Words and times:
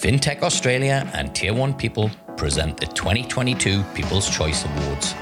FinTech 0.00 0.40
Australia 0.40 1.06
and 1.12 1.34
Tier 1.34 1.52
1 1.52 1.74
People 1.74 2.10
present 2.38 2.80
the 2.80 2.86
2022 2.86 3.82
People's 3.94 4.34
Choice 4.34 4.64
Awards. 4.64 5.12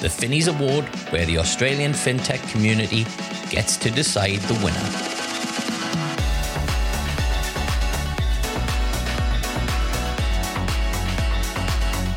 The 0.00 0.08
Finnies 0.08 0.48
Award, 0.48 0.86
where 1.12 1.26
the 1.26 1.36
Australian 1.36 1.92
FinTech 1.92 2.50
community 2.50 3.04
gets 3.50 3.76
to 3.76 3.90
decide 3.90 4.38
the 4.48 4.54
winner. 4.64 4.86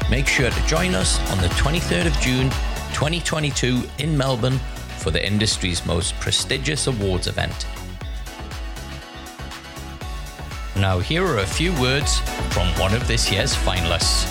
Make 0.10 0.30
sure 0.30 0.50
to 0.50 0.68
join 0.68 0.96
us 0.96 1.20
on 1.32 1.38
the 1.40 1.50
23rd 1.56 2.06
of 2.08 2.14
June 2.22 2.50
2022 2.94 3.84
in 3.98 4.18
Melbourne 4.18 4.60
for 5.00 5.12
the 5.12 5.22
industry's 5.22 5.86
most 5.86 6.18
prestigious 6.22 6.88
awards 6.88 7.28
event. 7.28 7.66
Now, 10.80 11.00
here 11.00 11.26
are 11.26 11.40
a 11.40 11.46
few 11.46 11.74
words 11.74 12.20
from 12.54 12.68
one 12.80 12.94
of 12.94 13.06
this 13.06 13.30
year's 13.30 13.54
finalists. 13.54 14.24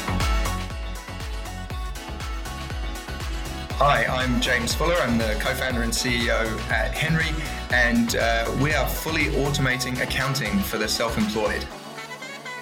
Hi, 3.73 4.07
I'm 4.07 4.41
James 4.41 4.75
Fuller. 4.75 4.95
I'm 4.95 5.19
the 5.19 5.37
co 5.41 5.53
founder 5.53 5.83
and 5.83 5.93
CEO 5.93 6.59
at 6.71 6.95
Henry, 6.95 7.29
and 7.71 8.17
uh, 8.17 8.51
we 8.63 8.73
are 8.73 8.89
fully 8.89 9.27
automating 9.45 10.01
accounting 10.01 10.59
for 10.61 10.79
the 10.79 10.89
self 10.89 11.19
employed. 11.19 11.65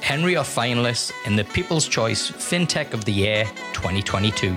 Henry 0.00 0.37
are 0.37 0.45
finalists 0.45 1.12
in 1.24 1.37
the 1.37 1.45
People's 1.45 1.87
Choice 1.87 2.28
FinTech 2.32 2.92
of 2.92 3.04
the 3.04 3.12
Year 3.12 3.45
2022. 3.73 4.56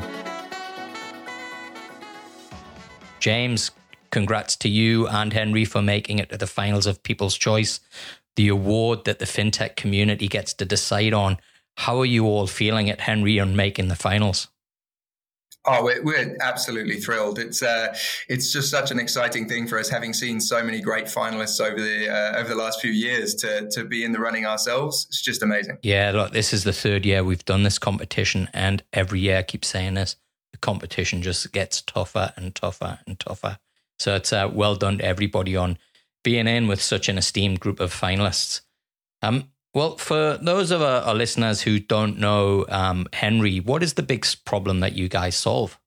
James, 3.20 3.70
congrats 4.10 4.56
to 4.56 4.70
you 4.70 5.08
and 5.08 5.34
Henry 5.34 5.66
for 5.66 5.84
making 5.84 6.18
it 6.18 6.30
to 6.30 6.38
the 6.38 6.48
finals 6.48 6.88
of 6.88 7.04
People's 7.04 7.38
Choice 7.38 7.80
the 8.36 8.48
award 8.48 9.06
that 9.06 9.20
the 9.20 9.26
fintech 9.26 9.76
community 9.76 10.28
gets 10.28 10.54
to 10.56 10.66
decide 10.66 11.14
on. 11.14 11.38
How 11.78 12.00
are 12.00 12.06
you 12.06 12.26
all 12.26 12.48
feeling 12.48 12.90
at 12.90 13.02
Henry 13.02 13.38
and 13.38 13.56
making 13.56 13.88
the 13.88 13.96
finals? 13.96 14.48
Oh, 15.66 15.84
we're, 15.84 16.02
we're 16.04 16.38
absolutely 16.42 17.00
thrilled. 17.00 17.38
It's 17.38 17.62
uh, 17.62 17.96
it's 18.30 18.52
just 18.52 18.72
such 18.72 18.92
an 18.92 19.00
exciting 19.00 19.48
thing 19.48 19.68
for 19.68 19.78
us, 19.78 19.90
having 19.90 20.14
seen 20.14 20.40
so 20.40 20.64
many 20.64 20.80
great 20.80 21.06
finalists 21.06 21.60
over 21.60 21.80
the 21.80 22.10
uh, 22.10 22.40
over 22.40 22.50
the 22.50 22.56
last 22.56 22.80
few 22.82 22.92
years 22.92 23.36
to 23.36 23.70
to 23.72 23.84
be 23.84 24.04
in 24.04 24.14
the 24.14 24.20
running 24.20 24.46
ourselves. 24.46 25.06
It's 25.10 25.22
just 25.22 25.44
amazing. 25.44 25.78
Yeah, 25.84 26.12
look, 26.12 26.32
this 26.32 26.54
is 26.54 26.64
the 26.64 26.74
third 26.74 27.06
year 27.06 27.24
we've 27.24 27.44
done 27.44 27.64
this 27.64 27.78
competition, 27.78 28.50
and 28.54 28.84
every 28.94 29.20
year 29.20 29.38
I 29.38 29.44
keep 29.44 29.66
saying 29.66 29.96
this: 29.96 30.16
the 30.54 30.58
competition 30.58 31.22
just 31.22 31.52
gets 31.52 31.82
tougher 31.82 32.32
and 32.38 32.56
tougher 32.56 33.00
and 33.06 33.20
tougher. 33.20 33.60
So 34.00 34.16
it's 34.16 34.32
uh, 34.32 34.50
well 34.52 34.76
done 34.76 35.00
to 35.00 35.06
everybody 35.06 35.58
on 35.58 35.78
being 36.24 36.48
in 36.48 36.68
with 36.68 36.82
such 36.82 37.10
an 37.10 37.18
esteemed 37.18 37.60
group 37.60 37.80
of 37.80 37.94
finalists. 37.94 38.62
Um, 39.22 39.50
well, 39.74 39.98
for 39.98 40.38
those 40.38 40.72
of 40.72 40.82
our, 40.82 41.02
our 41.02 41.14
listeners 41.14 41.62
who 41.62 41.80
don't 41.80 42.18
know 42.18 42.66
um, 42.70 43.08
Henry, 43.14 43.60
what 43.60 43.84
is 43.84 43.94
the 43.94 44.04
big 44.04 44.26
problem 44.46 44.80
that 44.80 44.94
you 44.94 45.08
guys 45.08 45.36
solve? 45.36 45.80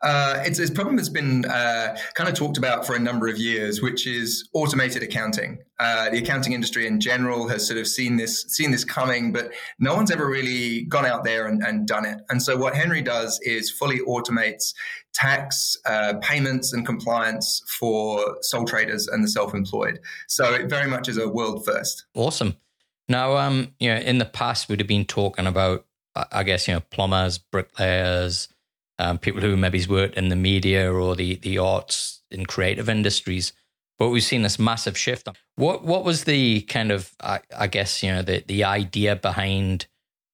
Uh, 0.00 0.40
it's, 0.46 0.60
it's, 0.60 0.70
a 0.70 0.74
problem 0.74 0.94
that's 0.94 1.08
been 1.08 1.44
uh, 1.46 1.96
kind 2.14 2.30
of 2.30 2.36
talked 2.36 2.56
about 2.56 2.86
for 2.86 2.94
a 2.94 2.98
number 3.00 3.26
of 3.26 3.36
years, 3.36 3.82
which 3.82 4.06
is 4.06 4.48
automated 4.54 5.02
accounting. 5.02 5.58
Uh, 5.80 6.08
the 6.10 6.18
accounting 6.18 6.52
industry 6.52 6.86
in 6.86 7.00
general 7.00 7.48
has 7.48 7.66
sort 7.66 7.80
of 7.80 7.86
seen 7.86 8.16
this 8.16 8.44
seen 8.44 8.70
this 8.70 8.84
coming, 8.84 9.32
but 9.32 9.50
no 9.80 9.96
one's 9.96 10.12
ever 10.12 10.28
really 10.28 10.82
gone 10.82 11.04
out 11.04 11.24
there 11.24 11.48
and, 11.48 11.64
and 11.64 11.88
done 11.88 12.04
it. 12.04 12.20
And 12.30 12.40
so, 12.40 12.56
what 12.56 12.76
Henry 12.76 13.02
does 13.02 13.40
is 13.42 13.72
fully 13.72 13.98
automates 14.06 14.72
tax, 15.18 15.76
uh, 15.86 16.14
payments, 16.22 16.72
and 16.72 16.86
compliance 16.86 17.62
for 17.78 18.36
sole 18.42 18.64
traders 18.64 19.08
and 19.08 19.22
the 19.22 19.28
self-employed. 19.28 20.00
So, 20.28 20.54
it 20.54 20.68
very 20.68 20.88
much 20.88 21.08
is 21.08 21.18
a 21.18 21.28
world 21.28 21.64
first. 21.64 22.06
Awesome. 22.14 22.56
Now, 23.08 23.36
um, 23.36 23.74
you 23.80 23.88
know, 23.88 24.00
in 24.00 24.18
the 24.18 24.24
past, 24.24 24.68
we'd 24.68 24.80
have 24.80 24.88
been 24.88 25.06
talking 25.06 25.46
about, 25.46 25.86
I 26.14 26.42
guess, 26.42 26.68
you 26.68 26.74
know, 26.74 26.80
plumbers, 26.80 27.38
bricklayers 27.38 28.48
um, 28.98 29.18
people 29.18 29.40
who 29.40 29.56
maybe's 29.56 29.88
worked 29.88 30.16
in 30.16 30.28
the 30.28 30.36
media 30.36 30.92
or 30.92 31.14
the 31.14 31.36
the 31.36 31.58
arts 31.58 32.22
in 32.30 32.46
creative 32.46 32.88
industries. 32.88 33.52
But 33.98 34.10
we've 34.10 34.22
seen 34.22 34.42
this 34.42 34.58
massive 34.58 34.96
shift. 34.96 35.28
What 35.56 35.84
what 35.84 36.04
was 36.04 36.24
the 36.24 36.62
kind 36.62 36.90
of 36.90 37.12
I, 37.20 37.40
I 37.56 37.66
guess 37.66 38.02
you 38.02 38.12
know 38.12 38.22
the 38.22 38.44
the 38.46 38.64
idea 38.64 39.16
behind 39.16 39.86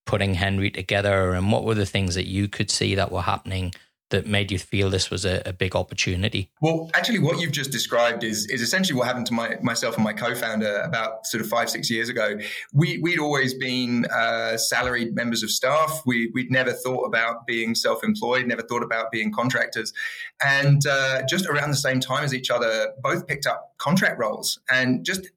putting 0.05 0.35
Henry 0.35 0.71
together, 0.71 1.33
and 1.33 1.51
what 1.51 1.63
were 1.63 1.75
the 1.75 1.85
things 1.85 2.15
that 2.15 2.27
you 2.27 2.47
could 2.47 2.69
see 2.69 2.95
that 2.95 3.11
were 3.11 3.21
happening 3.21 3.73
that 4.09 4.27
made 4.27 4.51
you 4.51 4.59
feel 4.59 4.89
this 4.89 5.09
was 5.09 5.25
a, 5.25 5.41
a, 5.45 5.53
big 5.53 5.75
opportunity? 5.75 6.51
Well, 6.61 6.89
actually, 6.93 7.19
what 7.19 7.39
you've 7.39 7.51
just 7.51 7.71
described 7.71 8.23
is 8.23 8.45
is 8.47 8.61
essentially 8.61 8.97
what 8.97 9.07
happened 9.07 9.25
to 9.27 9.33
my, 9.33 9.57
myself 9.61 9.95
and 9.95 10.03
my 10.03 10.13
co-founder 10.13 10.81
about 10.81 11.25
sort 11.25 11.41
of 11.41 11.49
five 11.49 11.69
six 11.69 11.89
years 11.89 12.09
ago. 12.09 12.37
We 12.73 12.99
we'd 12.99 13.19
always 13.19 13.53
been 13.55 14.05
uh, 14.05 14.57
salaried 14.57 15.15
members 15.15 15.43
of 15.43 15.49
staff. 15.49 16.03
We 16.05 16.31
we'd 16.33 16.51
never 16.51 16.71
thought 16.71 17.05
about 17.05 17.47
being 17.47 17.73
self-employed, 17.73 18.45
never 18.45 18.61
thought 18.61 18.83
about 18.83 19.11
being 19.11 19.31
contractors, 19.31 19.91
and 20.43 20.85
uh, 20.85 21.23
just 21.27 21.47
around 21.47 21.71
the 21.71 21.77
same 21.77 21.99
time 21.99 22.23
as 22.23 22.33
each 22.33 22.51
other, 22.51 22.93
both 23.01 23.25
picked 23.27 23.47
up 23.47 23.73
contract 23.77 24.19
roles 24.19 24.59
and 24.69 25.03
just 25.03 25.31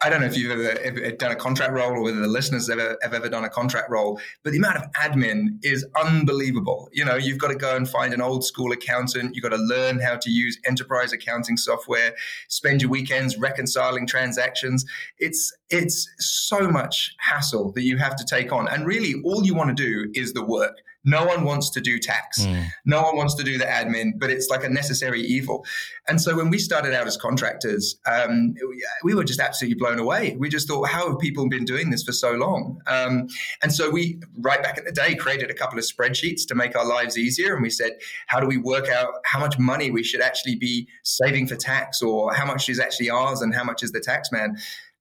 I 0.00 0.10
don't 0.10 0.20
know 0.20 0.26
if 0.26 0.36
you've 0.36 0.52
ever, 0.52 0.78
ever, 0.78 1.10
done 1.12 1.32
a 1.32 1.36
contract 1.36 1.72
role 1.72 1.90
or 1.90 2.02
whether 2.02 2.20
the 2.20 2.28
listeners 2.28 2.68
have 2.68 2.78
ever, 2.78 2.96
have 3.02 3.14
ever 3.14 3.28
done 3.28 3.44
a 3.44 3.48
contract 3.48 3.90
role, 3.90 4.20
but 4.44 4.52
the 4.52 4.58
amount 4.58 4.76
of 4.76 4.84
admin 4.92 5.58
is 5.62 5.84
unbelievable. 6.00 6.88
You 6.92 7.04
know, 7.04 7.16
you've 7.16 7.38
got 7.38 7.48
to 7.48 7.56
go 7.56 7.74
and 7.76 7.88
find 7.88 8.14
an 8.14 8.20
old 8.20 8.44
school 8.44 8.70
accountant. 8.70 9.34
You've 9.34 9.42
got 9.42 9.56
to 9.56 9.62
learn 9.62 9.98
how 9.98 10.16
to 10.16 10.30
use 10.30 10.58
enterprise 10.64 11.12
accounting 11.12 11.56
software, 11.56 12.14
spend 12.48 12.80
your 12.80 12.90
weekends 12.90 13.36
reconciling 13.38 14.06
transactions. 14.06 14.84
It's, 15.18 15.52
it's 15.68 16.08
so 16.18 16.68
much 16.68 17.14
hassle 17.18 17.72
that 17.72 17.82
you 17.82 17.96
have 17.98 18.14
to 18.16 18.24
take 18.24 18.52
on. 18.52 18.68
And 18.68 18.86
really, 18.86 19.14
all 19.24 19.44
you 19.44 19.54
want 19.54 19.76
to 19.76 19.82
do 19.82 20.10
is 20.14 20.32
the 20.32 20.44
work. 20.44 20.78
No 21.04 21.24
one 21.24 21.44
wants 21.44 21.70
to 21.70 21.80
do 21.80 21.98
tax. 21.98 22.40
Mm. 22.42 22.66
No 22.84 23.02
one 23.02 23.16
wants 23.16 23.34
to 23.34 23.42
do 23.42 23.58
the 23.58 23.64
admin, 23.64 24.12
but 24.18 24.30
it's 24.30 24.48
like 24.48 24.64
a 24.64 24.68
necessary 24.68 25.20
evil. 25.20 25.64
And 26.08 26.20
so 26.20 26.36
when 26.36 26.50
we 26.50 26.58
started 26.58 26.94
out 26.94 27.06
as 27.06 27.16
contractors, 27.16 27.96
um, 28.06 28.54
we 29.02 29.14
were 29.14 29.24
just 29.24 29.40
absolutely 29.40 29.78
blown 29.78 29.98
away. 29.98 30.36
We 30.38 30.48
just 30.48 30.68
thought, 30.68 30.88
how 30.88 31.08
have 31.08 31.18
people 31.18 31.48
been 31.48 31.64
doing 31.64 31.90
this 31.90 32.04
for 32.04 32.12
so 32.12 32.32
long? 32.32 32.80
Um, 32.86 33.26
and 33.62 33.72
so 33.72 33.90
we, 33.90 34.20
right 34.38 34.62
back 34.62 34.78
in 34.78 34.84
the 34.84 34.92
day, 34.92 35.14
created 35.14 35.50
a 35.50 35.54
couple 35.54 35.78
of 35.78 35.84
spreadsheets 35.84 36.46
to 36.48 36.54
make 36.54 36.76
our 36.76 36.86
lives 36.86 37.18
easier. 37.18 37.54
And 37.54 37.62
we 37.62 37.70
said, 37.70 37.92
how 38.26 38.40
do 38.40 38.46
we 38.46 38.56
work 38.56 38.88
out 38.88 39.14
how 39.24 39.40
much 39.40 39.58
money 39.58 39.90
we 39.90 40.02
should 40.02 40.20
actually 40.20 40.56
be 40.56 40.88
saving 41.02 41.46
for 41.46 41.56
tax 41.56 42.02
or 42.02 42.32
how 42.32 42.46
much 42.46 42.68
is 42.68 42.78
actually 42.78 43.10
ours 43.10 43.42
and 43.42 43.54
how 43.54 43.64
much 43.64 43.82
is 43.82 43.92
the 43.92 44.00
tax 44.00 44.30
man? 44.30 44.56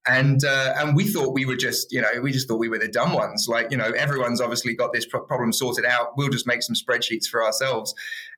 And 0.07 0.43
uh, 0.43 0.73
and 0.77 0.95
we 0.95 1.07
thought 1.07 1.33
we 1.33 1.45
were 1.45 1.55
just 1.55 1.91
you 1.91 2.01
know 2.01 2.09
we 2.21 2.31
just 2.31 2.47
thought 2.47 2.57
we 2.57 2.69
were 2.69 2.79
the 2.79 2.87
dumb 2.87 3.13
ones. 3.13 3.47
Like 3.47 3.69
you 3.71 3.77
know 3.77 3.91
everyone's 3.91 4.41
obviously 4.41 4.73
got 4.73 4.93
this 4.93 5.05
problem 5.05 5.53
sorted 5.53 5.85
out. 5.85 6.17
We'll 6.17 6.29
just 6.29 6.47
make 6.47 6.63
some 6.63 6.75
spreadsheets 6.75 7.27
for 7.27 7.43
ourselves. 7.43 7.93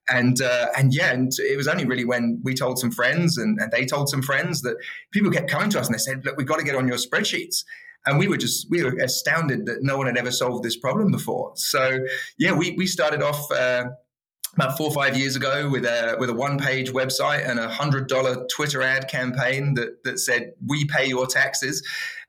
And 0.09 0.41
uh, 0.41 0.68
and 0.78 0.94
yeah 0.94 1.13
and 1.13 1.31
it 1.40 1.56
was 1.56 1.68
only 1.68 1.85
really 1.85 2.03
when 2.03 2.41
we 2.44 2.53
told 2.53 2.79
some 2.79 2.91
friends 2.91 3.38
and, 3.38 3.57
and 3.62 3.72
they 3.72 3.85
told 3.85 4.09
some 4.09 4.22
friends 4.22 4.62
that 4.63 4.75
people 5.12 5.31
kept 5.31 5.50
coming 5.50 5.69
to 5.69 5.79
us 5.79 5.88
and 5.88 5.96
they 5.96 6.00
said 6.00 6.25
look 6.25 6.35
we've 6.35 6.47
got 6.47 6.59
to 6.59 6.66
get 6.66 6.75
on 6.75 6.88
your 6.88 6.97
spreadsheets. 6.97 7.63
And 8.06 8.19
we 8.19 8.28
were 8.28 8.35
just 8.35 8.69
we 8.69 8.84
were 8.84 8.97
astounded 9.02 9.66
that 9.68 9.81
no 9.81 9.97
one 9.97 10.07
had 10.07 10.18
ever 10.18 10.31
solved 10.31 10.63
this 10.63 10.75
problem 10.75 11.12
before. 11.12 11.53
So 11.56 12.00
yeah 12.38 12.52
we 12.52 12.72
we 12.72 12.85
started 12.85 13.23
off 13.23 13.50
uh, 13.50 13.85
about 14.56 14.78
four 14.78 14.88
or 14.88 14.94
five 14.94 15.18
years 15.18 15.36
ago 15.36 15.68
with 15.69 15.86
a 15.86 16.16
with 16.19 16.30
a 16.30 16.34
one 16.34 16.58
page 16.59 16.91
website 16.91 17.47
and 17.47 17.59
a 17.59 17.68
hundred 17.68 18.08
dollar 18.08 18.46
Twitter 18.47 18.81
ad 18.81 19.08
campaign 19.08 19.74
that 19.74 20.03
that 20.03 20.19
said 20.19 20.53
we 20.66 20.86
pay 20.86 21.06
your 21.06 21.25
taxes, 21.25 21.81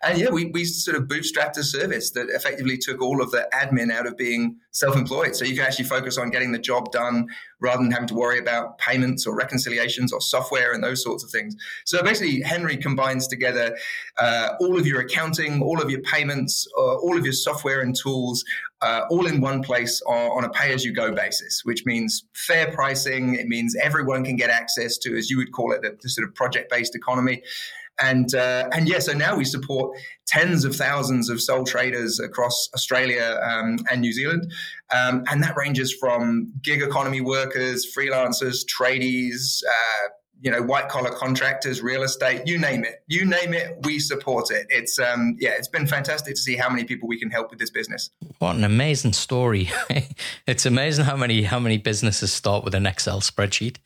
and 0.03 0.19
yeah, 0.19 0.31
we, 0.31 0.47
we 0.47 0.65
sort 0.65 0.97
of 0.97 1.05
bootstrapped 1.05 1.57
a 1.57 1.65
service 1.65 2.11
that 2.11 2.29
effectively 2.29 2.77
took 2.77 3.01
all 3.01 3.23
of 3.23 3.31
the 3.31 3.49
admin 3.53 3.91
out 3.93 4.07
of 4.07 4.17
being 4.17 4.57
self 4.71 4.97
employed. 4.97 5.35
So 5.37 5.45
you 5.45 5.55
can 5.55 5.65
actually 5.65 5.87
focus 5.87 6.19
on 6.19 6.31
getting 6.31 6.53
the 6.53 6.59
job 6.59 6.93
done 6.93 7.29
rather 7.61 7.83
than 7.83 7.91
having 7.91 8.09
to 8.09 8.15
worry 8.15 8.39
about 8.39 8.79
payments 8.79 9.27
or 9.27 9.35
reconciliations 9.35 10.13
or 10.13 10.21
software 10.21 10.73
and 10.73 10.83
those 10.83 11.03
sorts 11.03 11.25
of 11.25 11.31
things. 11.31 11.57
So 11.85 12.03
basically, 12.03 12.43
Henry 12.43 12.77
combines 12.77 13.27
together 13.27 13.77
uh, 14.19 14.51
all 14.61 14.79
of 14.79 14.87
your 14.87 15.01
accounting, 15.01 15.63
all 15.63 15.81
of 15.81 15.91
your 15.91 16.03
payments, 16.03 16.67
uh, 16.77 16.97
all 16.97 17.17
of 17.17 17.25
your 17.25 17.33
software 17.33 17.81
and 17.81 17.97
tools, 17.97 18.45
uh, 18.85 19.07
all 19.11 19.27
in 19.27 19.41
one 19.41 19.63
place 19.63 20.03
on, 20.07 20.27
on 20.37 20.45
a 20.45 20.51
pay 20.51 20.73
as 20.75 20.85
you 20.85 20.93
go 20.93 21.13
basis, 21.13 21.63
which 21.65 21.87
means 21.87 22.25
fair 22.35 22.71
pricing. 22.71 23.35
It 23.35 23.47
means 23.47 23.75
everyone 23.83 24.25
can 24.25 24.37
get 24.37 24.51
access 24.51 24.99
to, 24.99 25.17
as 25.17 25.31
you 25.31 25.39
would 25.39 25.53
call 25.53 25.73
it, 25.73 25.81
the, 25.83 25.97
the 26.03 26.09
sort 26.09 26.29
of 26.29 26.35
project 26.35 26.71
based 26.71 26.95
economy. 26.95 27.43
And 28.01 28.35
uh, 28.35 28.69
and 28.73 28.89
yeah, 28.89 28.99
so 28.99 29.13
now 29.13 29.37
we 29.37 29.45
support 29.45 29.97
tens 30.27 30.65
of 30.65 30.75
thousands 30.75 31.31
of 31.31 31.41
sole 31.41 31.65
traders 31.65 32.19
across 32.19 32.69
Australia 32.75 33.41
um, 33.49 33.79
and 33.89 34.01
New 34.01 34.13
Zealand, 34.13 34.53
um, 34.93 35.23
and 35.31 35.43
that 35.45 35.57
ranges 35.57 35.93
from 35.93 36.53
gig 36.61 36.83
economy 36.83 37.21
workers, 37.21 37.87
freelancers, 37.97 38.65
tradies. 38.67 39.63
Uh, 39.65 40.09
you 40.45 40.51
know, 40.51 40.63
white 40.63 40.91
collar 40.91 41.11
contractors, 41.11 41.83
real 41.83 42.03
estate, 42.03 42.43
you 42.45 42.59
name 42.59 42.85
it, 42.85 43.03
you 43.07 43.25
name 43.25 43.55
it, 43.55 43.79
we 43.83 43.99
support 43.99 44.51
it. 44.51 44.67
It's 44.69 44.99
um, 44.99 45.37
yeah, 45.41 45.53
it's 45.57 45.69
been 45.69 45.87
fantastic 45.87 46.35
to 46.35 46.41
see 46.41 46.55
how 46.55 46.69
many 46.69 46.85
people 46.85 47.09
we 47.09 47.19
can 47.19 47.31
help 47.31 47.49
with 47.51 47.59
this 47.59 47.71
business. 47.71 48.11
What 48.41 48.55
an 48.55 48.63
amazing 48.63 49.15
story! 49.15 49.71
it's 50.47 50.67
amazing 50.67 51.07
how 51.07 51.17
many 51.17 51.45
how 51.45 51.59
many 51.59 51.79
businesses 51.79 52.31
start 52.31 52.63
with 52.63 52.75
an 52.75 52.85
Excel 52.85 53.21
spreadsheet. 53.21 53.79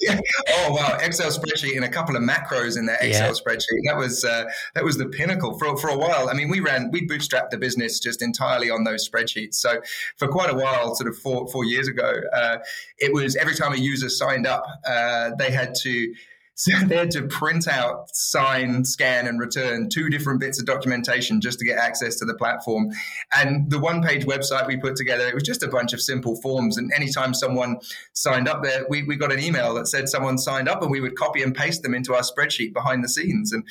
Yeah. 0.00 0.18
Oh 0.48 0.72
wow, 0.72 0.98
Excel 1.00 1.30
spreadsheet 1.30 1.76
and 1.76 1.84
a 1.84 1.88
couple 1.88 2.16
of 2.16 2.22
macros 2.22 2.76
in 2.76 2.86
that 2.86 3.02
Excel 3.02 3.28
yeah. 3.28 3.32
spreadsheet. 3.32 3.80
That 3.86 3.96
was 3.96 4.24
uh, 4.24 4.44
that 4.74 4.84
was 4.84 4.96
the 4.96 5.06
pinnacle 5.06 5.58
for 5.58 5.76
for 5.76 5.88
a 5.88 5.96
while. 5.96 6.28
I 6.28 6.34
mean, 6.34 6.48
we 6.48 6.60
ran 6.60 6.90
we 6.90 7.06
bootstrapped 7.06 7.50
the 7.50 7.58
business 7.58 7.98
just 7.98 8.22
entirely 8.22 8.70
on 8.70 8.84
those 8.84 9.08
spreadsheets. 9.08 9.54
So 9.54 9.80
for 10.16 10.28
quite 10.28 10.50
a 10.50 10.54
while, 10.54 10.94
sort 10.94 11.08
of 11.08 11.16
four 11.16 11.48
four 11.48 11.64
years 11.64 11.88
ago, 11.88 12.20
uh, 12.34 12.58
it 12.98 13.12
was 13.12 13.36
every 13.36 13.54
time 13.54 13.72
a 13.72 13.76
user 13.76 14.08
signed 14.08 14.46
up, 14.46 14.64
uh, 14.86 15.30
they 15.38 15.50
had 15.50 15.74
to 15.76 16.14
so 16.54 16.76
they 16.86 16.96
had 16.96 17.10
to 17.12 17.22
print 17.22 17.66
out, 17.66 18.14
sign, 18.14 18.84
scan, 18.84 19.26
and 19.26 19.40
return 19.40 19.88
two 19.88 20.08
different 20.08 20.40
bits 20.40 20.60
of 20.60 20.66
documentation 20.66 21.40
just 21.40 21.58
to 21.58 21.64
get 21.64 21.78
access 21.78 22.16
to 22.16 22.24
the 22.24 22.34
platform. 22.34 22.90
And 23.34 23.70
the 23.70 23.78
one 23.78 24.02
page 24.02 24.24
website 24.24 24.66
we 24.66 24.76
put 24.76 24.96
together, 24.96 25.26
it 25.26 25.34
was 25.34 25.42
just 25.42 25.62
a 25.62 25.68
bunch 25.68 25.92
of 25.92 26.00
simple 26.00 26.36
forms. 26.40 26.76
And 26.76 26.90
anytime 26.94 27.34
someone 27.34 27.78
signed 28.12 28.48
up 28.48 28.62
there, 28.62 28.84
we, 28.88 29.02
we 29.02 29.16
got 29.16 29.32
an 29.32 29.40
email 29.40 29.74
that 29.74 29.88
said 29.88 30.08
someone 30.08 30.38
signed 30.38 30.68
up 30.68 30.82
and 30.82 30.90
we 30.90 31.00
would 31.00 31.16
copy 31.16 31.42
and 31.42 31.54
paste 31.54 31.82
them 31.82 31.94
into 31.94 32.14
our 32.14 32.22
spreadsheet 32.22 32.72
behind 32.72 33.02
the 33.02 33.08
scenes. 33.08 33.52
And 33.52 33.64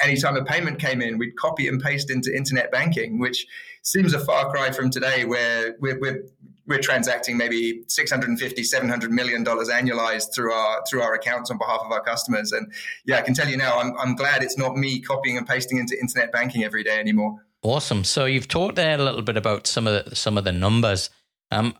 anytime 0.00 0.36
a 0.36 0.44
payment 0.44 0.78
came 0.78 1.02
in, 1.02 1.18
we'd 1.18 1.36
copy 1.36 1.68
and 1.68 1.80
paste 1.80 2.10
into 2.10 2.34
internet 2.34 2.70
banking, 2.70 3.18
which 3.18 3.46
seems 3.82 4.12
a 4.12 4.20
far 4.20 4.50
cry 4.50 4.70
from 4.70 4.90
today 4.90 5.24
where 5.24 5.76
we're, 5.80 5.98
we're 5.98 6.22
we're 6.68 6.78
transacting 6.78 7.36
maybe 7.36 7.82
650 7.88 8.62
700 8.62 9.10
million 9.10 9.42
dollars 9.42 9.68
annualized 9.68 10.34
through 10.34 10.52
our 10.52 10.82
through 10.88 11.02
our 11.02 11.14
accounts 11.14 11.50
on 11.50 11.58
behalf 11.58 11.80
of 11.84 11.90
our 11.90 12.02
customers. 12.02 12.52
And 12.52 12.72
yeah 13.04 13.16
i 13.16 13.22
can 13.22 13.34
tell 13.34 13.48
you 13.48 13.56
now 13.56 13.78
i'm, 13.78 13.94
I'm 13.98 14.14
glad 14.14 14.42
it's 14.42 14.58
not 14.58 14.76
me 14.76 15.00
copying 15.00 15.36
and 15.36 15.46
pasting 15.46 15.78
into 15.78 15.98
internet 15.98 16.30
banking 16.30 16.62
every 16.62 16.84
day 16.84 16.98
anymore. 16.98 17.36
Awesome. 17.62 18.04
So 18.04 18.24
you've 18.24 18.46
talked 18.46 18.76
there 18.76 18.94
a 18.94 19.02
little 19.02 19.22
bit 19.22 19.36
about 19.36 19.66
some 19.66 19.86
of 19.86 20.04
the 20.04 20.14
some 20.14 20.38
of 20.38 20.44
the 20.44 20.52
numbers. 20.52 21.10
Um, 21.50 21.74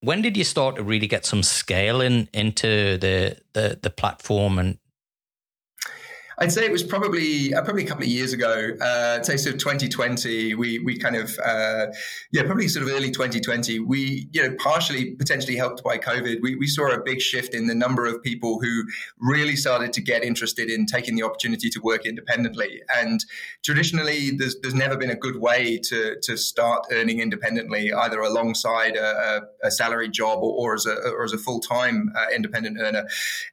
when 0.00 0.22
did 0.22 0.36
you 0.36 0.44
start 0.44 0.76
to 0.76 0.82
really 0.82 1.06
get 1.06 1.24
some 1.24 1.42
scale 1.42 2.00
in 2.00 2.28
into 2.32 2.98
the 2.98 3.36
the, 3.52 3.78
the 3.80 3.90
platform 3.90 4.58
and 4.58 4.78
I'd 6.42 6.50
say 6.50 6.64
it 6.64 6.72
was 6.72 6.82
probably 6.82 7.52
uh, 7.52 7.60
probably 7.62 7.84
a 7.84 7.86
couple 7.86 8.04
of 8.04 8.08
years 8.08 8.32
ago. 8.32 8.70
Uh, 8.80 9.16
I'd 9.18 9.26
say 9.26 9.36
sort 9.36 9.56
of 9.56 9.60
2020. 9.60 10.54
We 10.54 10.78
we 10.78 10.96
kind 10.96 11.14
of 11.14 11.38
uh, 11.44 11.88
yeah 12.32 12.44
probably 12.44 12.66
sort 12.66 12.86
of 12.86 12.92
early 12.92 13.10
2020. 13.10 13.78
We 13.80 14.26
you 14.32 14.42
know 14.42 14.56
partially 14.58 15.10
potentially 15.16 15.56
helped 15.56 15.84
by 15.84 15.98
COVID. 15.98 16.40
We 16.40 16.56
we 16.56 16.66
saw 16.66 16.88
a 16.92 16.98
big 16.98 17.20
shift 17.20 17.52
in 17.52 17.66
the 17.66 17.74
number 17.74 18.06
of 18.06 18.22
people 18.22 18.58
who 18.58 18.84
really 19.18 19.54
started 19.54 19.92
to 19.92 20.00
get 20.00 20.24
interested 20.24 20.70
in 20.70 20.86
taking 20.86 21.14
the 21.14 21.24
opportunity 21.24 21.68
to 21.68 21.80
work 21.82 22.06
independently. 22.06 22.80
And 22.96 23.22
traditionally, 23.62 24.30
there's 24.30 24.58
there's 24.62 24.74
never 24.74 24.96
been 24.96 25.10
a 25.10 25.16
good 25.16 25.36
way 25.36 25.76
to 25.90 26.16
to 26.22 26.38
start 26.38 26.86
earning 26.90 27.20
independently, 27.20 27.92
either 27.92 28.18
alongside 28.18 28.96
a, 28.96 29.42
a, 29.62 29.66
a 29.66 29.70
salary 29.70 30.08
job 30.08 30.38
or, 30.42 30.70
or, 30.70 30.74
as 30.74 30.86
a 30.86 30.94
or 31.10 31.22
as 31.22 31.34
a 31.34 31.38
full 31.38 31.60
time 31.60 32.10
uh, 32.16 32.34
independent 32.34 32.78
earner. 32.80 33.06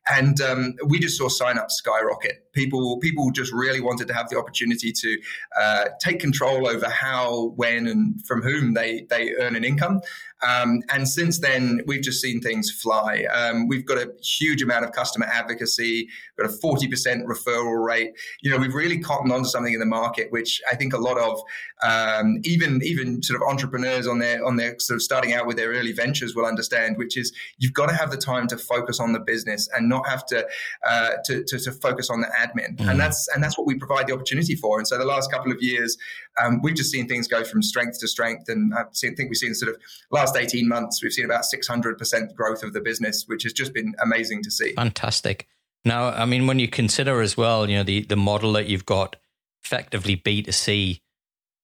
And 0.10 0.40
um, 0.40 0.75
we 0.86 1.00
just 1.00 1.18
saw 1.18 1.28
sign 1.28 1.57
up 1.57 1.69
skyrocket. 1.69 2.45
People 2.54 2.76
people 2.77 3.00
people 3.00 3.31
just 3.31 3.53
really 3.53 3.81
wanted 3.81 4.07
to 4.07 4.13
have 4.13 4.29
the 4.29 4.38
opportunity 4.38 4.91
to 4.91 5.18
uh, 5.59 5.85
take 6.00 6.19
control 6.19 6.68
over 6.68 6.89
how, 6.89 7.53
when, 7.56 7.88
and 7.88 8.25
from 8.25 8.41
whom 8.41 8.74
they 8.74 9.06
they 9.09 9.33
earn 9.39 9.56
an 9.56 9.63
income. 9.63 10.01
Um, 10.45 10.81
and 10.89 11.07
since 11.07 11.39
then, 11.39 11.81
we've 11.88 12.01
just 12.01 12.22
seen 12.22 12.42
things 12.42 12.69
fly. 12.69 13.25
Um, 13.34 13.68
we've 13.68 13.86
got 13.86 13.98
a 13.98 14.12
huge 14.22 14.62
amount 14.62 14.86
of 14.86 14.92
customer 14.92 15.25
advocacy, 15.25 16.10
got 16.38 16.50
a 16.50 16.54
40% 16.54 17.24
referral 17.25 17.84
rate. 17.84 18.12
You 18.42 18.51
know, 18.51 18.57
we've 18.57 18.75
really 18.75 19.00
cottoned 19.00 19.31
onto 19.31 19.50
something 19.50 19.74
in 19.74 19.80
the 19.80 19.86
market, 19.86 20.31
which 20.31 20.62
I 20.72 20.75
think 20.75 20.94
a 20.94 20.98
lot 20.98 21.18
of 21.18 21.42
um, 21.84 22.39
even 22.44 22.81
even 22.84 23.22
sort 23.22 23.42
of 23.42 23.48
entrepreneurs 23.48 24.07
on 24.07 24.19
their 24.19 24.44
on 24.45 24.56
their 24.56 24.78
sort 24.80 24.95
of 24.95 25.01
starting 25.01 25.34
out 25.34 25.45
with 25.45 25.57
their 25.57 25.69
early 25.69 25.92
ventures 25.92 26.36
will 26.36 26.45
understand, 26.45 26.98
which 26.98 27.18
is 27.18 27.31
you've 27.57 27.74
got 27.74 27.88
to 27.88 27.95
have 27.95 28.12
the 28.12 28.18
time 28.18 28.48
to 28.48 28.57
focus 28.57 29.00
on 29.00 29.13
the 29.13 29.19
business 29.19 29.69
and 29.75 29.90
not 29.90 30.07
have 30.07 30.25
to 30.28 30.48
uh, 30.88 31.12
to, 31.25 31.44
to, 31.44 31.60
to, 31.60 31.72
focus 31.72 32.10
on 32.10 32.22
the 32.22 32.28
admin. 32.28 32.78
Mm. 32.78 32.92
And 32.92 33.00
that's 33.00 33.28
and 33.33 33.44
that's 33.44 33.57
what 33.57 33.68
we 33.68 33.75
provide 33.75 34.07
the 34.07 34.13
opportunity 34.13 34.56
for. 34.56 34.78
And 34.80 34.88
so 34.88 34.98
the 34.98 35.06
last 35.06 35.31
couple 35.31 35.51
of 35.51 35.62
years, 35.62 35.98
um, 36.42 36.62
we've 36.62 36.75
just 36.75 36.92
seen 36.92 37.07
things 37.07 37.28
go 37.28 37.44
from 37.44 37.62
strength 37.62 38.00
to 38.00 38.07
strength. 38.07 38.50
And 38.50 38.74
I 38.74 38.84
think 38.94 39.18
we've 39.18 39.38
seen 39.38 39.54
sort 39.54 39.74
of 39.74 39.81
last 40.12 40.36
18 40.36 40.68
months, 40.68 41.01
we've 41.01 41.13
seen 41.13 41.25
about 41.25 41.44
600% 41.44 42.36
growth 42.36 42.63
of 42.63 42.74
the 42.74 42.81
business, 42.81 43.25
which 43.28 43.44
has 43.44 43.54
just 43.54 43.74
been 43.74 43.94
amazing 44.01 44.44
to 44.44 44.51
see. 44.51 44.74
Fantastic. 44.74 45.48
Now, 45.86 46.10
I 46.10 46.25
mean, 46.25 46.48
when 46.48 46.60
you 46.60 46.68
consider 46.68 47.22
as 47.22 47.38
well, 47.38 47.69
you 47.69 47.78
know, 47.78 47.84
the, 47.84 48.01
the 48.01 48.18
model 48.18 48.54
that 48.54 48.68
you've 48.68 48.86
got 48.86 49.16
effectively 49.63 50.18
B2C, 50.18 51.01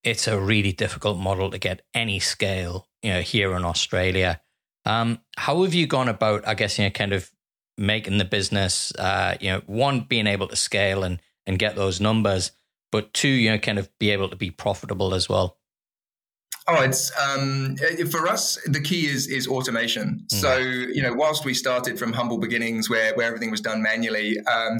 it's 0.03 0.27
a 0.27 0.39
really 0.39 0.71
difficult 0.71 1.17
model 1.17 1.51
to 1.51 1.57
get 1.57 1.81
any 1.93 2.19
scale, 2.19 2.87
you 3.01 3.11
know, 3.11 3.21
here 3.21 3.55
in 3.55 3.63
Australia. 3.65 4.41
Um, 4.85 5.19
how 5.37 5.63
have 5.63 5.73
you 5.73 5.87
gone 5.87 6.09
about, 6.09 6.47
I 6.47 6.55
guess, 6.55 6.77
you 6.77 6.85
know, 6.85 6.91
kind 6.91 7.13
of 7.13 7.31
making 7.77 8.17
the 8.17 8.25
business, 8.25 8.93
uh, 8.95 9.37
you 9.39 9.49
know, 9.49 9.61
one, 9.65 10.01
being 10.01 10.27
able 10.27 10.47
to 10.47 10.55
scale 10.55 11.03
and, 11.03 11.19
and 11.45 11.57
get 11.57 11.75
those 11.75 12.01
numbers, 12.01 12.51
but 12.93 13.11
two, 13.11 13.27
you 13.27 13.49
know, 13.49 13.57
kind 13.57 13.79
of 13.79 13.89
be 13.97 14.11
able 14.11 14.29
to 14.29 14.35
be 14.35 14.51
profitable 14.51 15.15
as 15.15 15.27
well? 15.27 15.57
Oh, 16.65 16.81
it's 16.81 17.11
um, 17.19 17.75
for 18.09 18.27
us. 18.27 18.57
The 18.65 18.79
key 18.79 19.07
is 19.07 19.27
is 19.27 19.47
automation. 19.47 20.25
Mm. 20.31 20.41
So 20.41 20.57
you 20.57 21.01
know, 21.01 21.13
whilst 21.13 21.43
we 21.43 21.53
started 21.53 21.99
from 21.99 22.13
humble 22.13 22.37
beginnings 22.37 22.89
where 22.89 23.13
where 23.15 23.27
everything 23.27 23.51
was 23.51 23.59
done 23.59 23.81
manually, 23.81 24.37
um, 24.41 24.79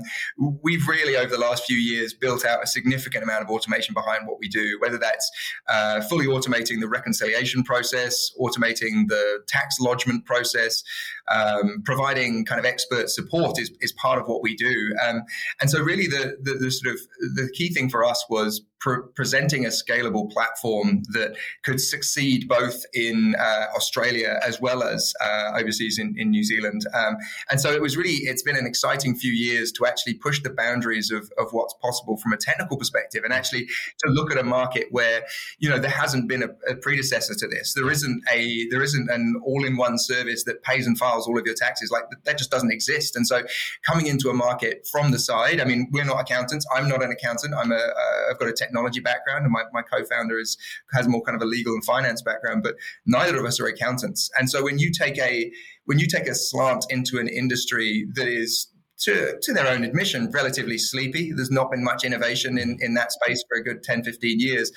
we've 0.63 0.87
really 0.87 1.17
over 1.17 1.29
the 1.29 1.39
last 1.39 1.65
few 1.65 1.75
years 1.75 2.13
built 2.13 2.45
out 2.45 2.63
a 2.63 2.67
significant 2.67 3.23
amount 3.23 3.43
of 3.43 3.49
automation 3.49 3.93
behind 3.93 4.27
what 4.27 4.39
we 4.39 4.47
do. 4.47 4.77
Whether 4.79 4.97
that's 4.97 5.29
uh, 5.67 6.01
fully 6.01 6.25
automating 6.25 6.79
the 6.79 6.87
reconciliation 6.87 7.63
process, 7.63 8.31
automating 8.39 9.09
the 9.09 9.39
tax 9.49 9.77
lodgement 9.81 10.25
process, 10.25 10.83
um, 11.29 11.81
providing 11.83 12.45
kind 12.45 12.59
of 12.59 12.65
expert 12.65 13.09
support 13.09 13.59
is 13.59 13.71
is 13.81 13.91
part 13.91 14.19
of 14.19 14.27
what 14.27 14.41
we 14.41 14.55
do. 14.55 14.95
Um, 15.05 15.23
and 15.59 15.69
so, 15.69 15.81
really, 15.81 16.07
the, 16.07 16.37
the 16.41 16.53
the 16.53 16.71
sort 16.71 16.93
of 16.93 17.01
the 17.35 17.49
key 17.53 17.73
thing 17.73 17.89
for 17.89 18.05
us 18.05 18.23
was 18.29 18.61
pre- 18.83 19.01
presenting 19.15 19.65
a 19.65 19.69
scalable 19.69 20.29
platform 20.29 21.03
that 21.13 21.35
could 21.63 21.79
succeed 21.79 22.49
both 22.49 22.83
in 22.93 23.33
uh, 23.39 23.67
Australia 23.77 24.39
as 24.45 24.59
well 24.59 24.83
as 24.83 25.13
uh, 25.21 25.51
overseas 25.57 25.97
in, 25.97 26.13
in, 26.17 26.29
New 26.31 26.43
Zealand. 26.43 26.85
Um, 26.93 27.15
and 27.49 27.61
so 27.61 27.71
it 27.71 27.81
was 27.81 27.95
really, 27.95 28.15
it's 28.15 28.43
been 28.43 28.57
an 28.57 28.65
exciting 28.65 29.15
few 29.15 29.31
years 29.31 29.71
to 29.73 29.85
actually 29.85 30.15
push 30.15 30.41
the 30.41 30.49
boundaries 30.49 31.11
of, 31.11 31.31
of 31.37 31.53
what's 31.53 31.73
possible 31.75 32.17
from 32.17 32.33
a 32.33 32.37
technical 32.37 32.75
perspective 32.75 33.21
and 33.23 33.31
actually 33.31 33.65
to 33.65 34.09
look 34.09 34.31
at 34.31 34.37
a 34.37 34.43
market 34.43 34.87
where, 34.91 35.21
you 35.59 35.69
know, 35.69 35.79
there 35.79 35.91
hasn't 35.91 36.27
been 36.27 36.43
a, 36.43 36.49
a 36.69 36.75
predecessor 36.75 37.35
to 37.35 37.47
this. 37.47 37.73
There 37.73 37.89
isn't 37.89 38.21
a, 38.33 38.67
there 38.69 38.83
isn't 38.83 39.09
an 39.09 39.41
all-in-one 39.45 39.97
service 39.97 40.43
that 40.43 40.61
pays 40.63 40.87
and 40.87 40.97
files 40.97 41.25
all 41.25 41.39
of 41.39 41.45
your 41.45 41.55
taxes. 41.55 41.89
Like 41.89 42.03
that 42.25 42.37
just 42.37 42.51
doesn't 42.51 42.71
exist. 42.71 43.15
And 43.15 43.25
so 43.25 43.43
coming 43.85 44.07
into 44.07 44.29
a 44.29 44.33
market 44.33 44.85
from 44.91 45.11
the 45.11 45.19
side, 45.19 45.61
I 45.61 45.65
mean, 45.65 45.87
we're 45.91 46.03
not 46.03 46.19
accountants. 46.19 46.65
I'm 46.75 46.89
not 46.89 47.01
an 47.01 47.11
accountant. 47.11 47.53
I'm 47.53 47.71
a, 47.71 47.87
I've 48.29 48.39
got 48.39 48.49
a 48.49 48.53
technology 48.53 48.72
technology 48.73 48.99
background, 48.99 49.43
and 49.43 49.51
my, 49.51 49.63
my 49.71 49.81
co-founder 49.81 50.39
is 50.39 50.57
has 50.93 51.07
more 51.07 51.21
kind 51.21 51.35
of 51.35 51.41
a 51.41 51.45
legal 51.45 51.73
and 51.73 51.85
finance 51.85 52.21
background. 52.21 52.63
But 52.63 52.75
neither 53.05 53.37
of 53.37 53.45
us 53.45 53.59
are 53.59 53.67
accountants, 53.67 54.29
and 54.37 54.49
so 54.49 54.63
when 54.63 54.79
you 54.79 54.91
take 54.91 55.17
a 55.17 55.51
when 55.85 55.99
you 55.99 56.07
take 56.07 56.27
a 56.27 56.35
slant 56.35 56.85
into 56.89 57.19
an 57.19 57.27
industry 57.27 58.07
that 58.15 58.27
is 58.27 58.67
to, 58.99 59.37
to 59.41 59.53
their 59.53 59.67
own 59.67 59.83
admission, 59.83 60.29
relatively 60.31 60.77
sleepy. 60.77 61.33
There's 61.33 61.51
not 61.51 61.71
been 61.71 61.83
much 61.83 62.05
innovation 62.05 62.57
in, 62.57 62.77
in 62.79 62.93
that 62.93 63.11
space 63.11 63.43
for 63.49 63.57
a 63.57 63.63
good 63.63 63.83
10, 63.83 64.03
15 64.03 64.39
years. 64.39 64.71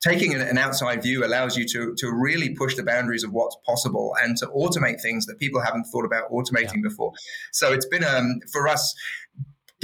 Taking 0.00 0.34
an, 0.34 0.42
an, 0.42 0.58
outside 0.58 1.02
view 1.02 1.24
allows 1.24 1.56
you 1.56 1.66
to, 1.68 1.94
to 1.96 2.12
really 2.12 2.54
push 2.54 2.76
the 2.76 2.84
boundaries 2.84 3.24
of 3.24 3.32
what's 3.32 3.56
possible 3.66 4.14
and 4.22 4.36
to 4.36 4.46
automate 4.48 5.00
things 5.00 5.26
that 5.26 5.40
people 5.40 5.60
haven't 5.60 5.86
thought 5.86 6.04
about 6.04 6.30
automating 6.30 6.76
yeah. 6.76 6.88
before. 6.88 7.12
So 7.52 7.72
it's 7.72 7.86
been, 7.86 8.04
um, 8.04 8.38
for 8.52 8.68
us, 8.68 8.94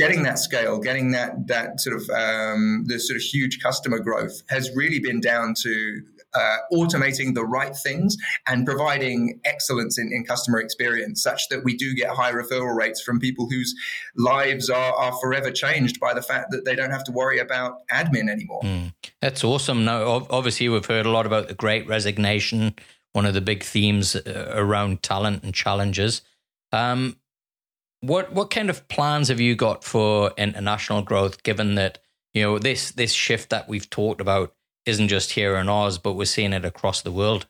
getting 0.00 0.22
that 0.22 0.38
scale, 0.38 0.78
getting 0.78 1.12
that 1.12 1.46
that 1.46 1.80
sort 1.80 1.96
of 1.96 2.08
um, 2.10 2.84
the 2.86 2.98
sort 2.98 3.16
of 3.16 3.22
huge 3.22 3.60
customer 3.60 3.98
growth 3.98 4.42
has 4.48 4.74
really 4.74 4.98
been 4.98 5.20
down 5.20 5.54
to 5.62 6.02
uh, 6.34 6.56
automating 6.72 7.34
the 7.34 7.44
right 7.44 7.76
things 7.76 8.16
and 8.46 8.64
providing 8.64 9.40
excellence 9.44 9.98
in, 9.98 10.10
in, 10.12 10.24
customer 10.24 10.60
experience, 10.60 11.22
such 11.22 11.48
that 11.48 11.64
we 11.64 11.76
do 11.76 11.94
get 11.94 12.08
high 12.10 12.32
referral 12.32 12.74
rates 12.74 13.02
from 13.02 13.18
people 13.18 13.48
whose 13.50 13.74
lives 14.16 14.70
are, 14.70 14.92
are 14.94 15.12
forever 15.20 15.50
changed 15.50 15.98
by 15.98 16.14
the 16.14 16.22
fact 16.22 16.50
that 16.50 16.64
they 16.64 16.76
don't 16.76 16.90
have 16.90 17.04
to 17.04 17.12
worry 17.12 17.38
about 17.38 17.86
admin 17.88 18.30
anymore. 18.30 18.60
Mm. 18.62 18.92
That's 19.20 19.42
awesome. 19.42 19.84
Now, 19.84 20.26
obviously, 20.30 20.68
we've 20.68 20.86
heard 20.86 21.06
a 21.06 21.10
lot 21.10 21.26
about 21.26 21.48
the 21.48 21.54
Great 21.54 21.86
Resignation, 21.88 22.74
one 23.12 23.26
of 23.26 23.34
the 23.34 23.40
big 23.40 23.64
themes 23.64 24.14
uh, 24.14 24.52
around 24.54 25.02
talent 25.02 25.42
and 25.42 25.52
challenges. 25.52 26.22
Um, 26.72 27.16
what 28.00 28.32
what 28.32 28.50
kind 28.50 28.70
of 28.70 28.86
plans 28.88 29.28
have 29.28 29.40
you 29.40 29.54
got 29.54 29.84
for 29.84 30.32
international 30.36 31.02
growth? 31.02 31.42
Given 31.42 31.74
that 31.76 31.98
you 32.34 32.42
know 32.42 32.58
this 32.58 32.92
this 32.92 33.12
shift 33.12 33.50
that 33.50 33.68
we've 33.68 33.88
talked 33.88 34.20
about 34.20 34.54
isn't 34.86 35.08
just 35.08 35.32
here 35.32 35.56
in 35.56 35.68
Oz, 35.68 35.98
but 35.98 36.14
we're 36.14 36.24
seeing 36.24 36.52
it 36.52 36.64
across 36.64 37.02
the 37.02 37.12
world. 37.12 37.46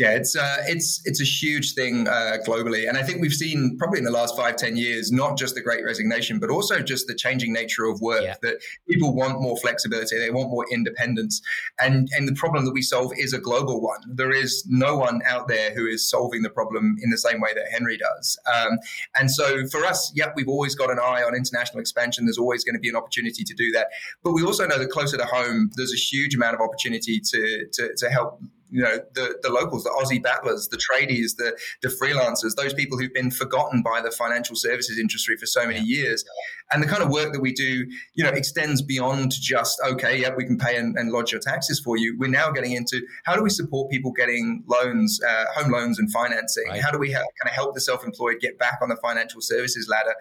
Yeah, 0.00 0.12
it's 0.12 0.34
uh, 0.34 0.62
it's 0.66 1.02
it's 1.04 1.20
a 1.20 1.26
huge 1.26 1.74
thing 1.74 2.08
uh, 2.08 2.38
globally, 2.48 2.88
and 2.88 2.96
I 2.96 3.02
think 3.02 3.20
we've 3.20 3.34
seen 3.34 3.76
probably 3.76 3.98
in 3.98 4.06
the 4.06 4.10
last 4.10 4.34
five 4.34 4.56
ten 4.56 4.78
years 4.78 5.12
not 5.12 5.36
just 5.36 5.54
the 5.54 5.60
Great 5.60 5.84
Resignation, 5.84 6.38
but 6.38 6.48
also 6.48 6.80
just 6.80 7.06
the 7.06 7.14
changing 7.14 7.52
nature 7.52 7.84
of 7.84 8.00
work. 8.00 8.22
Yeah. 8.22 8.36
That 8.40 8.62
people 8.88 9.14
want 9.14 9.42
more 9.42 9.58
flexibility, 9.58 10.16
they 10.16 10.30
want 10.30 10.48
more 10.48 10.64
independence, 10.72 11.42
and 11.78 12.08
and 12.16 12.26
the 12.26 12.32
problem 12.32 12.64
that 12.64 12.72
we 12.72 12.80
solve 12.80 13.12
is 13.18 13.34
a 13.34 13.38
global 13.38 13.82
one. 13.82 14.00
There 14.08 14.30
is 14.30 14.64
no 14.66 14.96
one 14.96 15.20
out 15.28 15.48
there 15.48 15.74
who 15.74 15.86
is 15.86 16.08
solving 16.08 16.40
the 16.40 16.48
problem 16.48 16.96
in 17.02 17.10
the 17.10 17.18
same 17.18 17.38
way 17.38 17.52
that 17.52 17.66
Henry 17.70 17.98
does, 17.98 18.40
um, 18.54 18.78
and 19.16 19.30
so 19.30 19.66
for 19.66 19.84
us, 19.84 20.10
yeah, 20.14 20.32
we've 20.34 20.48
always 20.48 20.74
got 20.74 20.90
an 20.90 20.98
eye 20.98 21.22
on 21.22 21.34
international 21.34 21.78
expansion. 21.78 22.24
There's 22.24 22.38
always 22.38 22.64
going 22.64 22.74
to 22.74 22.80
be 22.80 22.88
an 22.88 22.96
opportunity 22.96 23.44
to 23.44 23.52
do 23.52 23.70
that, 23.72 23.88
but 24.22 24.32
we 24.32 24.42
also 24.44 24.66
know 24.66 24.78
that 24.78 24.88
closer 24.88 25.18
to 25.18 25.26
home, 25.26 25.68
there's 25.76 25.92
a 25.92 25.98
huge 25.98 26.34
amount 26.34 26.54
of 26.54 26.62
opportunity 26.62 27.20
to 27.20 27.66
to, 27.74 27.94
to 27.98 28.08
help 28.08 28.40
you 28.70 28.82
know 28.82 28.98
the, 29.14 29.38
the 29.42 29.50
locals, 29.50 29.84
the 29.84 29.90
Aussie 29.90 30.22
battlers, 30.22 30.68
the 30.68 30.78
tradies, 30.78 31.36
the 31.36 31.56
the 31.82 31.88
freelancers, 31.88 32.54
those 32.56 32.74
people 32.74 32.98
who've 32.98 33.12
been 33.12 33.30
forgotten 33.30 33.82
by 33.82 34.00
the 34.00 34.10
financial 34.10 34.56
services 34.56 34.98
industry 34.98 35.36
for 35.36 35.46
so 35.46 35.66
many 35.66 35.80
years, 35.80 36.24
and 36.72 36.82
the 36.82 36.86
kind 36.86 37.02
of 37.02 37.10
work 37.10 37.32
that 37.32 37.40
we 37.40 37.52
do, 37.52 37.86
you 38.14 38.24
know, 38.24 38.30
extends 38.30 38.82
beyond 38.82 39.32
just 39.32 39.80
okay, 39.86 40.20
yeah, 40.20 40.30
we 40.34 40.44
can 40.44 40.58
pay 40.58 40.76
and, 40.76 40.96
and 40.96 41.10
lodge 41.10 41.32
your 41.32 41.40
taxes 41.40 41.80
for 41.80 41.96
you. 41.96 42.16
We're 42.18 42.30
now 42.30 42.50
getting 42.50 42.72
into 42.72 43.02
how 43.24 43.34
do 43.36 43.42
we 43.42 43.50
support 43.50 43.90
people 43.90 44.12
getting 44.12 44.62
loans, 44.66 45.20
uh, 45.26 45.44
home 45.54 45.72
loans, 45.72 45.98
and 45.98 46.10
financing? 46.12 46.64
Right. 46.68 46.82
How 46.82 46.90
do 46.90 46.98
we 46.98 47.10
help, 47.10 47.26
kind 47.42 47.50
of 47.50 47.54
help 47.54 47.74
the 47.74 47.80
self-employed 47.80 48.36
get 48.40 48.58
back 48.58 48.78
on 48.82 48.88
the 48.88 48.96
financial 48.96 49.40
services 49.40 49.88
ladder, 49.88 50.14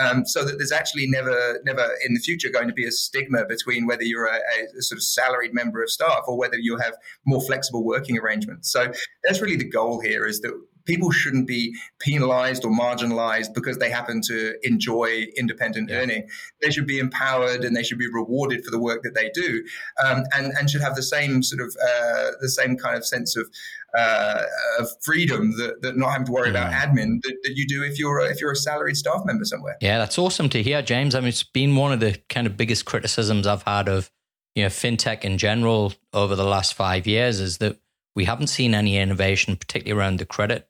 um, 0.00 0.26
so 0.26 0.44
that 0.44 0.58
there's 0.58 0.72
actually 0.72 1.06
never 1.06 1.60
never 1.64 1.88
in 2.06 2.14
the 2.14 2.20
future 2.20 2.50
going 2.50 2.68
to 2.68 2.74
be 2.74 2.86
a 2.86 2.92
stigma 2.92 3.44
between 3.46 3.86
whether 3.86 4.02
you're 4.02 4.26
a, 4.26 4.38
a 4.78 4.82
sort 4.82 4.98
of 4.98 5.02
salaried 5.02 5.54
member 5.54 5.82
of 5.82 5.90
staff 5.90 6.24
or 6.26 6.36
whether 6.36 6.58
you 6.58 6.76
have 6.76 6.94
more 7.24 7.40
flexible 7.40 7.84
work 7.84 7.93
working 7.94 8.18
arrangements. 8.18 8.72
So 8.72 8.92
that's 9.24 9.40
really 9.40 9.56
the 9.56 9.70
goal 9.70 10.00
here 10.00 10.26
is 10.26 10.40
that 10.40 10.52
people 10.84 11.10
shouldn't 11.10 11.46
be 11.46 11.74
penalized 12.00 12.64
or 12.64 12.70
marginalized 12.70 13.54
because 13.54 13.78
they 13.78 13.90
happen 13.90 14.20
to 14.22 14.54
enjoy 14.62 15.26
independent 15.36 15.90
yeah. 15.90 15.96
earning. 15.96 16.28
They 16.62 16.70
should 16.70 16.86
be 16.86 16.98
empowered 16.98 17.64
and 17.64 17.74
they 17.76 17.82
should 17.82 17.98
be 17.98 18.08
rewarded 18.08 18.64
for 18.64 18.70
the 18.70 18.78
work 18.78 19.02
that 19.02 19.14
they 19.14 19.30
do, 19.34 19.64
um, 20.04 20.24
and 20.34 20.52
and 20.58 20.70
should 20.70 20.82
have 20.82 20.96
the 20.96 21.02
same 21.02 21.42
sort 21.42 21.62
of 21.62 21.74
uh, 21.82 22.30
the 22.40 22.48
same 22.48 22.76
kind 22.76 22.96
of 22.96 23.06
sense 23.06 23.36
of. 23.36 23.48
Uh, 23.96 24.42
of 24.80 24.88
freedom 25.02 25.52
that, 25.56 25.80
that 25.82 25.96
not 25.96 26.10
having 26.10 26.26
to 26.26 26.32
worry 26.32 26.50
about 26.50 26.72
admin 26.72 27.20
that, 27.22 27.36
that, 27.44 27.52
you 27.54 27.64
do 27.64 27.80
if 27.84 27.96
you're 27.96 28.18
a, 28.18 28.28
if 28.28 28.40
you're 28.40 28.50
a 28.50 28.56
salaried 28.56 28.96
staff 28.96 29.20
member 29.24 29.44
somewhere. 29.44 29.76
Yeah, 29.80 29.98
that's 29.98 30.18
awesome 30.18 30.48
to 30.48 30.60
hear, 30.60 30.82
James. 30.82 31.14
I 31.14 31.20
mean, 31.20 31.28
it's 31.28 31.44
been 31.44 31.76
one 31.76 31.92
of 31.92 32.00
the 32.00 32.20
kind 32.28 32.48
of 32.48 32.56
biggest 32.56 32.86
criticisms 32.86 33.46
I've 33.46 33.62
had 33.62 33.88
of 33.88 34.10
you 34.56 34.64
know 34.64 34.68
fintech 34.68 35.22
in 35.22 35.38
general 35.38 35.92
over 36.12 36.34
the 36.34 36.42
last 36.42 36.74
five 36.74 37.06
years 37.06 37.38
is 37.38 37.58
that 37.58 37.78
we 38.14 38.24
haven't 38.24 38.48
seen 38.48 38.74
any 38.74 38.96
innovation, 38.96 39.56
particularly 39.56 39.98
around 39.98 40.18
the 40.18 40.26
credit 40.26 40.68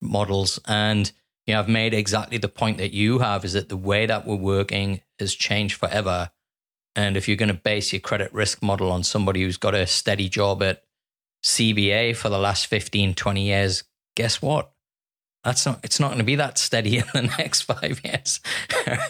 models. 0.00 0.58
And 0.66 1.10
you 1.46 1.54
know, 1.54 1.60
I've 1.60 1.68
made 1.68 1.94
exactly 1.94 2.38
the 2.38 2.48
point 2.48 2.78
that 2.78 2.92
you 2.92 3.18
have 3.18 3.44
is 3.44 3.52
that 3.54 3.68
the 3.68 3.76
way 3.76 4.06
that 4.06 4.26
we're 4.26 4.36
working 4.36 5.00
has 5.18 5.34
changed 5.34 5.76
forever. 5.76 6.30
And 6.94 7.16
if 7.16 7.26
you're 7.26 7.36
going 7.36 7.48
to 7.48 7.54
base 7.54 7.92
your 7.92 8.00
credit 8.00 8.32
risk 8.32 8.62
model 8.62 8.92
on 8.92 9.02
somebody 9.02 9.42
who's 9.42 9.56
got 9.56 9.74
a 9.74 9.86
steady 9.86 10.28
job 10.28 10.62
at 10.62 10.82
CBA 11.44 12.14
for 12.16 12.28
the 12.28 12.38
last 12.38 12.66
15, 12.66 13.14
20 13.14 13.42
years, 13.42 13.84
guess 14.14 14.40
what? 14.40 14.71
That's 15.44 15.66
not 15.66 15.80
it's 15.82 15.98
not 15.98 16.08
going 16.08 16.18
to 16.18 16.24
be 16.24 16.36
that 16.36 16.56
steady 16.56 16.98
in 16.98 17.04
the 17.12 17.22
next 17.38 17.62
five 17.62 18.00
years. 18.04 18.40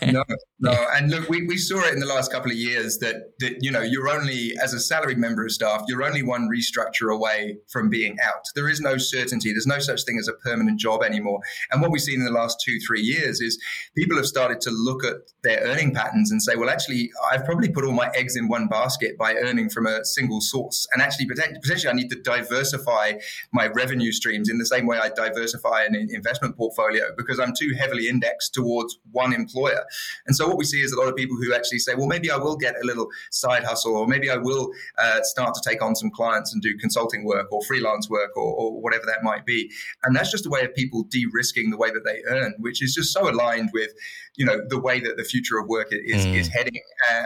No 0.06 0.24
no. 0.60 0.86
And 0.94 1.10
look 1.10 1.28
we, 1.28 1.46
we 1.46 1.58
saw 1.58 1.80
it 1.84 1.92
in 1.92 2.00
the 2.00 2.06
last 2.06 2.32
couple 2.32 2.50
of 2.50 2.56
years 2.56 2.98
that 2.98 3.16
that 3.40 3.56
you 3.60 3.70
know 3.70 3.82
you're 3.82 4.08
only 4.08 4.52
as 4.62 4.72
a 4.72 4.80
salaried 4.80 5.18
member 5.18 5.44
of 5.44 5.52
staff 5.52 5.82
you're 5.88 6.02
only 6.02 6.22
one 6.22 6.48
restructure 6.48 7.14
away 7.14 7.58
from 7.70 7.90
being 7.90 8.16
out. 8.22 8.44
There 8.54 8.68
is 8.68 8.80
no 8.80 8.96
certainty. 8.96 9.52
There's 9.52 9.66
no 9.66 9.78
such 9.78 10.04
thing 10.04 10.18
as 10.18 10.28
a 10.28 10.32
permanent 10.32 10.80
job 10.80 11.02
anymore. 11.02 11.40
And 11.70 11.82
what 11.82 11.90
we've 11.90 12.00
seen 12.00 12.20
in 12.20 12.24
the 12.24 12.32
last 12.32 12.62
two 12.64 12.78
three 12.86 13.02
years 13.02 13.40
is 13.40 13.58
people 13.94 14.16
have 14.16 14.26
started 14.26 14.60
to 14.62 14.70
look 14.70 15.04
at 15.04 15.16
their 15.42 15.60
earning 15.64 15.92
patterns 15.92 16.30
and 16.30 16.42
say 16.42 16.54
well 16.54 16.70
actually 16.70 17.10
i've 17.30 17.44
probably 17.44 17.68
put 17.68 17.84
all 17.84 17.92
my 17.92 18.08
eggs 18.14 18.36
in 18.36 18.48
one 18.48 18.68
basket 18.68 19.18
by 19.18 19.34
earning 19.34 19.68
from 19.68 19.86
a 19.86 20.04
single 20.04 20.40
source. 20.40 20.86
And 20.92 21.02
actually 21.02 21.26
potentially 21.26 21.88
i 21.88 21.92
need 21.92 22.10
to 22.10 22.20
diversify 22.20 23.14
my 23.52 23.66
revenue 23.66 24.12
streams 24.12 24.48
in 24.48 24.58
the 24.58 24.66
same 24.66 24.86
way 24.86 24.98
i 24.98 25.08
diversify 25.08 25.84
an 25.84 25.94
investment 26.22 26.56
portfolio 26.56 27.04
because 27.16 27.40
I'm 27.40 27.52
too 27.58 27.74
heavily 27.78 28.08
indexed 28.08 28.54
towards 28.54 28.98
one 29.10 29.32
employer. 29.32 29.84
And 30.26 30.36
so 30.36 30.46
what 30.46 30.56
we 30.56 30.64
see 30.64 30.80
is 30.80 30.92
a 30.92 30.98
lot 30.98 31.08
of 31.08 31.16
people 31.16 31.36
who 31.36 31.52
actually 31.54 31.80
say, 31.80 31.94
well, 31.94 32.06
maybe 32.06 32.30
I 32.30 32.36
will 32.36 32.56
get 32.56 32.74
a 32.80 32.86
little 32.86 33.08
side 33.30 33.64
hustle, 33.64 33.96
or 33.96 34.06
maybe 34.06 34.30
I 34.30 34.36
will 34.36 34.70
uh, 34.98 35.20
start 35.22 35.54
to 35.54 35.60
take 35.68 35.82
on 35.82 35.96
some 35.96 36.10
clients 36.10 36.52
and 36.52 36.62
do 36.62 36.76
consulting 36.78 37.24
work 37.24 37.50
or 37.52 37.60
freelance 37.62 38.08
work 38.08 38.36
or, 38.36 38.54
or 38.54 38.80
whatever 38.80 39.04
that 39.06 39.22
might 39.22 39.44
be. 39.44 39.70
And 40.04 40.14
that's 40.14 40.30
just 40.30 40.46
a 40.46 40.50
way 40.50 40.62
of 40.64 40.74
people 40.74 41.02
de-risking 41.04 41.70
the 41.70 41.76
way 41.76 41.90
that 41.90 42.04
they 42.04 42.22
earn, 42.28 42.54
which 42.58 42.82
is 42.82 42.94
just 42.94 43.12
so 43.12 43.28
aligned 43.28 43.70
with, 43.72 43.90
you 44.36 44.46
know, 44.46 44.60
the 44.68 44.78
way 44.78 45.00
that 45.00 45.16
the 45.16 45.24
future 45.24 45.58
of 45.58 45.66
work 45.68 45.88
is, 45.90 46.24
mm. 46.24 46.34
is 46.34 46.48
heading. 46.48 46.80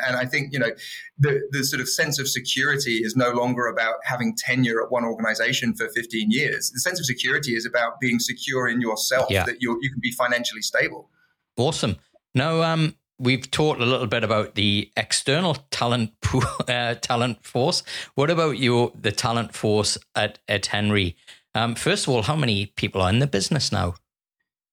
And 0.07 0.17
I 0.17 0.25
think, 0.25 0.53
you 0.53 0.59
know, 0.59 0.71
the, 1.19 1.41
the 1.51 1.65
sort 1.65 1.81
of 1.81 1.89
sense 1.89 2.19
of 2.19 2.29
security 2.29 2.99
is 3.05 3.15
no 3.17 3.31
longer 3.31 3.67
about 3.67 3.97
having 4.05 4.35
tenure 4.37 4.83
at 4.83 4.91
one 4.91 5.05
organization 5.05 5.75
for 5.75 5.89
15 5.89 6.31
years. 6.31 6.71
The 6.71 6.81
sense 6.81 6.99
of 6.99 7.07
security 7.07 7.55
is 7.55 7.67
about 7.67 8.01
being 8.01 8.19
secure 8.19 8.69
in 8.69 8.81
yourself, 8.87 9.27
yeah. 9.31 9.45
that 9.45 9.61
you 9.61 9.79
you 9.83 9.91
can 9.91 10.01
be 10.01 10.13
financially 10.13 10.63
stable. 10.63 11.11
Awesome. 11.57 11.97
Now, 12.35 12.63
um, 12.63 12.95
we've 13.19 13.51
talked 13.51 13.81
a 13.81 13.87
little 13.87 14.07
bit 14.07 14.25
about 14.25 14.55
the 14.55 14.91
external 14.97 15.55
talent 15.71 16.13
pool, 16.21 16.45
uh, 16.69 16.97
talent 16.97 17.45
force. 17.45 17.83
What 18.15 18.31
about 18.31 18.59
your 18.59 18.93
the 19.01 19.13
talent 19.13 19.55
force 19.55 19.99
at 20.15 20.39
at 20.49 20.67
Henry? 20.67 21.17
Um, 21.55 21.75
first 21.75 22.07
of 22.07 22.13
all, 22.13 22.23
how 22.23 22.37
many 22.37 22.67
people 22.67 23.01
are 23.01 23.11
in 23.11 23.19
the 23.19 23.27
business 23.27 23.73
now? 23.73 23.95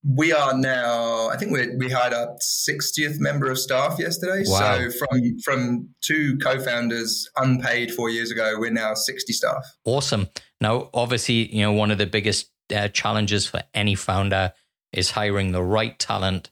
we 0.05 0.33
are 0.33 0.57
now 0.57 1.29
i 1.29 1.37
think 1.37 1.51
we 1.51 1.75
we 1.77 1.89
hired 1.89 2.13
our 2.13 2.35
60th 2.67 3.19
member 3.19 3.49
of 3.49 3.57
staff 3.57 3.97
yesterday 3.97 4.43
wow. 4.45 4.77
so 4.77 4.91
from 4.91 5.39
from 5.39 5.89
two 6.01 6.37
co-founders 6.39 7.29
unpaid 7.37 7.93
four 7.93 8.09
years 8.09 8.29
ago 8.29 8.55
we're 8.57 8.71
now 8.71 8.93
60 8.93 9.31
staff 9.31 9.65
awesome 9.85 10.27
now 10.59 10.89
obviously 10.93 11.55
you 11.55 11.61
know 11.61 11.71
one 11.71 11.89
of 11.89 11.97
the 11.97 12.05
biggest 12.05 12.51
uh, 12.73 12.87
challenges 12.89 13.47
for 13.47 13.63
any 13.73 13.95
founder 13.95 14.53
is 14.91 15.11
hiring 15.11 15.51
the 15.51 15.63
right 15.63 15.97
talent 15.97 16.49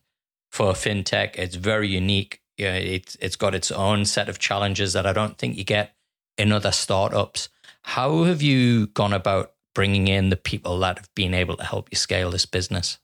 for 0.50 0.74
fintech. 0.74 1.36
It's 1.36 1.56
very 1.56 1.88
unique. 1.88 2.42
Know, 2.60 2.68
it's 2.74 3.18
it's 3.20 3.36
got 3.36 3.56
its 3.56 3.72
own 3.72 4.06
set 4.06 4.30
of 4.30 4.38
challenges 4.38 4.94
that 4.94 5.08
i 5.08 5.14
don't 5.14 5.36
think 5.40 5.58
you 5.58 5.64
get 5.64 5.96
in 6.38 6.52
other 6.52 6.72
startups. 6.72 7.50
How 7.82 8.24
have 8.24 8.44
you 8.44 8.88
gone 8.88 9.14
about 9.14 9.54
bringing 9.74 10.08
in 10.08 10.30
the 10.30 10.36
people 10.36 10.78
that 10.80 10.98
have 10.98 11.10
been 11.16 11.34
able 11.34 11.58
to 11.58 11.64
help 11.64 11.90
you 11.92 11.98
scale 11.98 12.30
this 12.30 12.46
business 12.46 13.00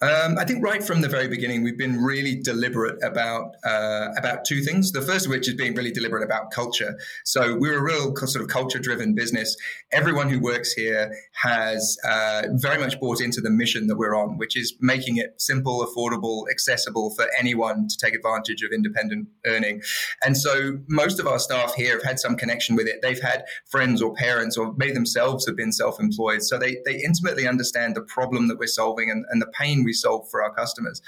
um, 0.00 0.38
I 0.38 0.44
think 0.44 0.62
right 0.62 0.82
from 0.82 1.00
the 1.00 1.08
very 1.08 1.26
beginning, 1.26 1.64
we've 1.64 1.76
been 1.76 2.00
really 2.00 2.36
deliberate 2.36 3.02
about 3.02 3.56
uh, 3.64 4.08
about 4.16 4.44
two 4.44 4.62
things. 4.62 4.92
The 4.92 5.02
first 5.02 5.26
of 5.26 5.30
which 5.30 5.48
is 5.48 5.54
being 5.54 5.74
really 5.74 5.90
deliberate 5.90 6.22
about 6.22 6.52
culture. 6.52 6.96
So 7.24 7.56
we're 7.56 7.78
a 7.78 7.82
real 7.82 8.14
sort 8.14 8.42
of 8.42 8.48
culture 8.48 8.78
driven 8.78 9.16
business. 9.16 9.56
Everyone 9.90 10.28
who 10.28 10.38
works 10.38 10.72
here 10.72 11.12
has 11.42 11.96
uh, 12.08 12.42
very 12.52 12.78
much 12.78 13.00
bought 13.00 13.20
into 13.20 13.40
the 13.40 13.50
mission 13.50 13.88
that 13.88 13.96
we're 13.96 14.14
on, 14.14 14.38
which 14.38 14.56
is 14.56 14.76
making 14.80 15.16
it 15.16 15.34
simple, 15.38 15.84
affordable, 15.84 16.44
accessible 16.48 17.10
for 17.16 17.26
anyone 17.36 17.88
to 17.88 17.96
take 17.96 18.14
advantage 18.14 18.62
of 18.62 18.70
independent 18.72 19.26
earning. 19.46 19.82
And 20.24 20.36
so 20.36 20.78
most 20.86 21.18
of 21.18 21.26
our 21.26 21.40
staff 21.40 21.74
here 21.74 21.94
have 21.94 22.04
had 22.04 22.20
some 22.20 22.36
connection 22.36 22.76
with 22.76 22.86
it. 22.86 23.02
They've 23.02 23.20
had 23.20 23.46
friends 23.66 24.00
or 24.00 24.14
parents 24.14 24.56
or 24.56 24.74
maybe 24.76 24.92
themselves 24.92 25.44
have 25.46 25.56
been 25.56 25.72
self 25.72 25.98
employed. 25.98 26.42
So 26.42 26.56
they, 26.56 26.76
they 26.84 27.02
intimately 27.02 27.48
understand 27.48 27.96
the 27.96 28.02
problem 28.02 28.46
that 28.46 28.60
we're 28.60 28.68
solving 28.68 29.10
and, 29.10 29.24
and 29.30 29.42
the 29.42 29.46
pain 29.46 29.86
we 29.88 29.94
solve 29.94 30.28
for 30.30 30.42
our 30.42 30.52
customers. 30.54 31.00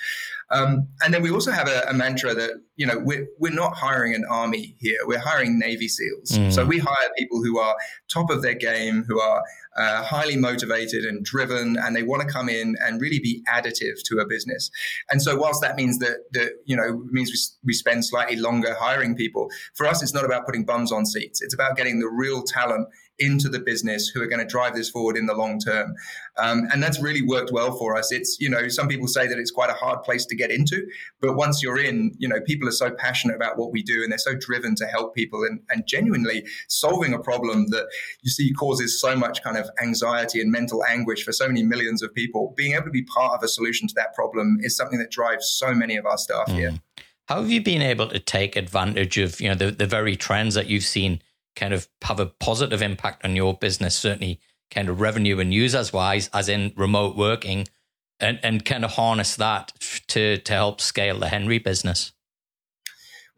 Um, 0.50 0.88
and 1.04 1.14
then 1.14 1.22
we 1.22 1.30
also 1.30 1.52
have 1.52 1.68
a, 1.68 1.82
a, 1.88 1.94
mantra 1.94 2.34
that 2.34 2.50
you 2.76 2.86
know 2.86 2.98
we're, 2.98 3.28
we're 3.38 3.52
not 3.52 3.76
hiring 3.76 4.14
an 4.14 4.24
army 4.28 4.74
here; 4.80 4.98
we're 5.04 5.20
hiring 5.30 5.58
Navy 5.58 5.86
SEALs. 5.86 6.30
Mm. 6.32 6.52
So 6.52 6.64
we 6.64 6.78
hire 6.78 7.10
people 7.16 7.38
who 7.44 7.58
are 7.58 7.76
top 8.12 8.30
of 8.30 8.42
their 8.42 8.54
game, 8.54 9.04
who 9.06 9.20
are 9.20 9.42
uh, 9.76 10.02
highly 10.02 10.36
motivated 10.36 11.04
and 11.04 11.24
driven, 11.24 11.76
and 11.78 11.94
they 11.94 12.02
want 12.02 12.26
to 12.26 12.28
come 12.28 12.48
in 12.48 12.74
and 12.84 13.00
really 13.00 13.20
be 13.20 13.44
additive 13.48 14.02
to 14.06 14.18
a 14.18 14.26
business. 14.26 14.70
And 15.08 15.22
so, 15.22 15.36
whilst 15.36 15.60
that 15.62 15.76
means 15.76 15.98
that 15.98 16.16
that 16.32 16.52
you 16.64 16.76
know 16.76 17.04
means 17.12 17.30
we, 17.30 17.68
we 17.68 17.72
spend 17.72 18.04
slightly 18.04 18.36
longer 18.36 18.74
hiring 18.74 19.14
people, 19.14 19.48
for 19.74 19.86
us, 19.86 20.02
it's 20.02 20.14
not 20.14 20.24
about 20.24 20.46
putting 20.46 20.64
bums 20.64 20.90
on 20.90 21.06
seats. 21.06 21.40
It's 21.40 21.54
about 21.54 21.76
getting 21.76 22.00
the 22.00 22.08
real 22.08 22.42
talent 22.42 22.88
into 23.20 23.48
the 23.48 23.60
business 23.60 24.08
who 24.08 24.20
are 24.22 24.26
going 24.26 24.40
to 24.40 24.46
drive 24.46 24.74
this 24.74 24.90
forward 24.90 25.16
in 25.16 25.26
the 25.26 25.34
long 25.34 25.60
term. 25.60 25.94
Um, 26.38 26.66
and 26.72 26.82
that's 26.82 27.00
really 27.00 27.22
worked 27.22 27.52
well 27.52 27.76
for 27.76 27.96
us. 27.96 28.10
It's, 28.10 28.38
you 28.40 28.48
know, 28.48 28.68
some 28.68 28.88
people 28.88 29.06
say 29.06 29.26
that 29.26 29.38
it's 29.38 29.50
quite 29.50 29.70
a 29.70 29.74
hard 29.74 30.02
place 30.02 30.24
to 30.26 30.34
get 30.34 30.50
into, 30.50 30.86
but 31.20 31.36
once 31.36 31.62
you're 31.62 31.78
in, 31.78 32.12
you 32.18 32.28
know, 32.28 32.40
people 32.40 32.66
are 32.66 32.72
so 32.72 32.90
passionate 32.90 33.36
about 33.36 33.58
what 33.58 33.72
we 33.72 33.82
do 33.82 34.02
and 34.02 34.10
they're 34.10 34.18
so 34.18 34.34
driven 34.34 34.74
to 34.76 34.86
help 34.86 35.14
people 35.14 35.44
and, 35.44 35.60
and 35.68 35.86
genuinely 35.86 36.44
solving 36.68 37.12
a 37.12 37.18
problem 37.18 37.68
that 37.68 37.86
you 38.22 38.30
see 38.30 38.52
causes 38.52 39.00
so 39.00 39.14
much 39.14 39.42
kind 39.42 39.56
of 39.56 39.68
anxiety 39.82 40.40
and 40.40 40.50
mental 40.50 40.84
anguish 40.84 41.24
for 41.24 41.32
so 41.32 41.46
many 41.46 41.62
millions 41.62 42.02
of 42.02 42.12
people. 42.14 42.54
Being 42.56 42.74
able 42.74 42.86
to 42.86 42.90
be 42.90 43.02
part 43.02 43.34
of 43.34 43.42
a 43.42 43.48
solution 43.48 43.86
to 43.88 43.94
that 43.96 44.14
problem 44.14 44.58
is 44.62 44.76
something 44.76 44.98
that 44.98 45.10
drives 45.10 45.46
so 45.46 45.74
many 45.74 45.96
of 45.96 46.06
our 46.06 46.18
staff 46.18 46.48
mm. 46.48 46.54
here. 46.54 46.72
How 47.28 47.40
have 47.40 47.50
you 47.50 47.62
been 47.62 47.82
able 47.82 48.08
to 48.08 48.18
take 48.18 48.56
advantage 48.56 49.16
of, 49.18 49.40
you 49.40 49.48
know, 49.48 49.54
the, 49.54 49.70
the 49.70 49.86
very 49.86 50.16
trends 50.16 50.54
that 50.56 50.66
you've 50.66 50.84
seen 50.84 51.22
kind 51.56 51.74
of 51.74 51.88
have 52.02 52.20
a 52.20 52.26
positive 52.26 52.82
impact 52.82 53.24
on 53.24 53.36
your 53.36 53.54
business, 53.54 53.94
certainly 53.94 54.40
kind 54.70 54.88
of 54.88 55.00
revenue 55.00 55.40
and 55.40 55.52
users 55.52 55.92
wise, 55.92 56.30
as 56.32 56.48
in 56.48 56.72
remote 56.76 57.16
working, 57.16 57.66
and, 58.20 58.38
and 58.42 58.64
kind 58.64 58.84
of 58.84 58.92
harness 58.92 59.36
that 59.36 59.72
to 60.08 60.36
to 60.38 60.52
help 60.52 60.80
scale 60.80 61.18
the 61.18 61.28
Henry 61.28 61.58
business? 61.58 62.12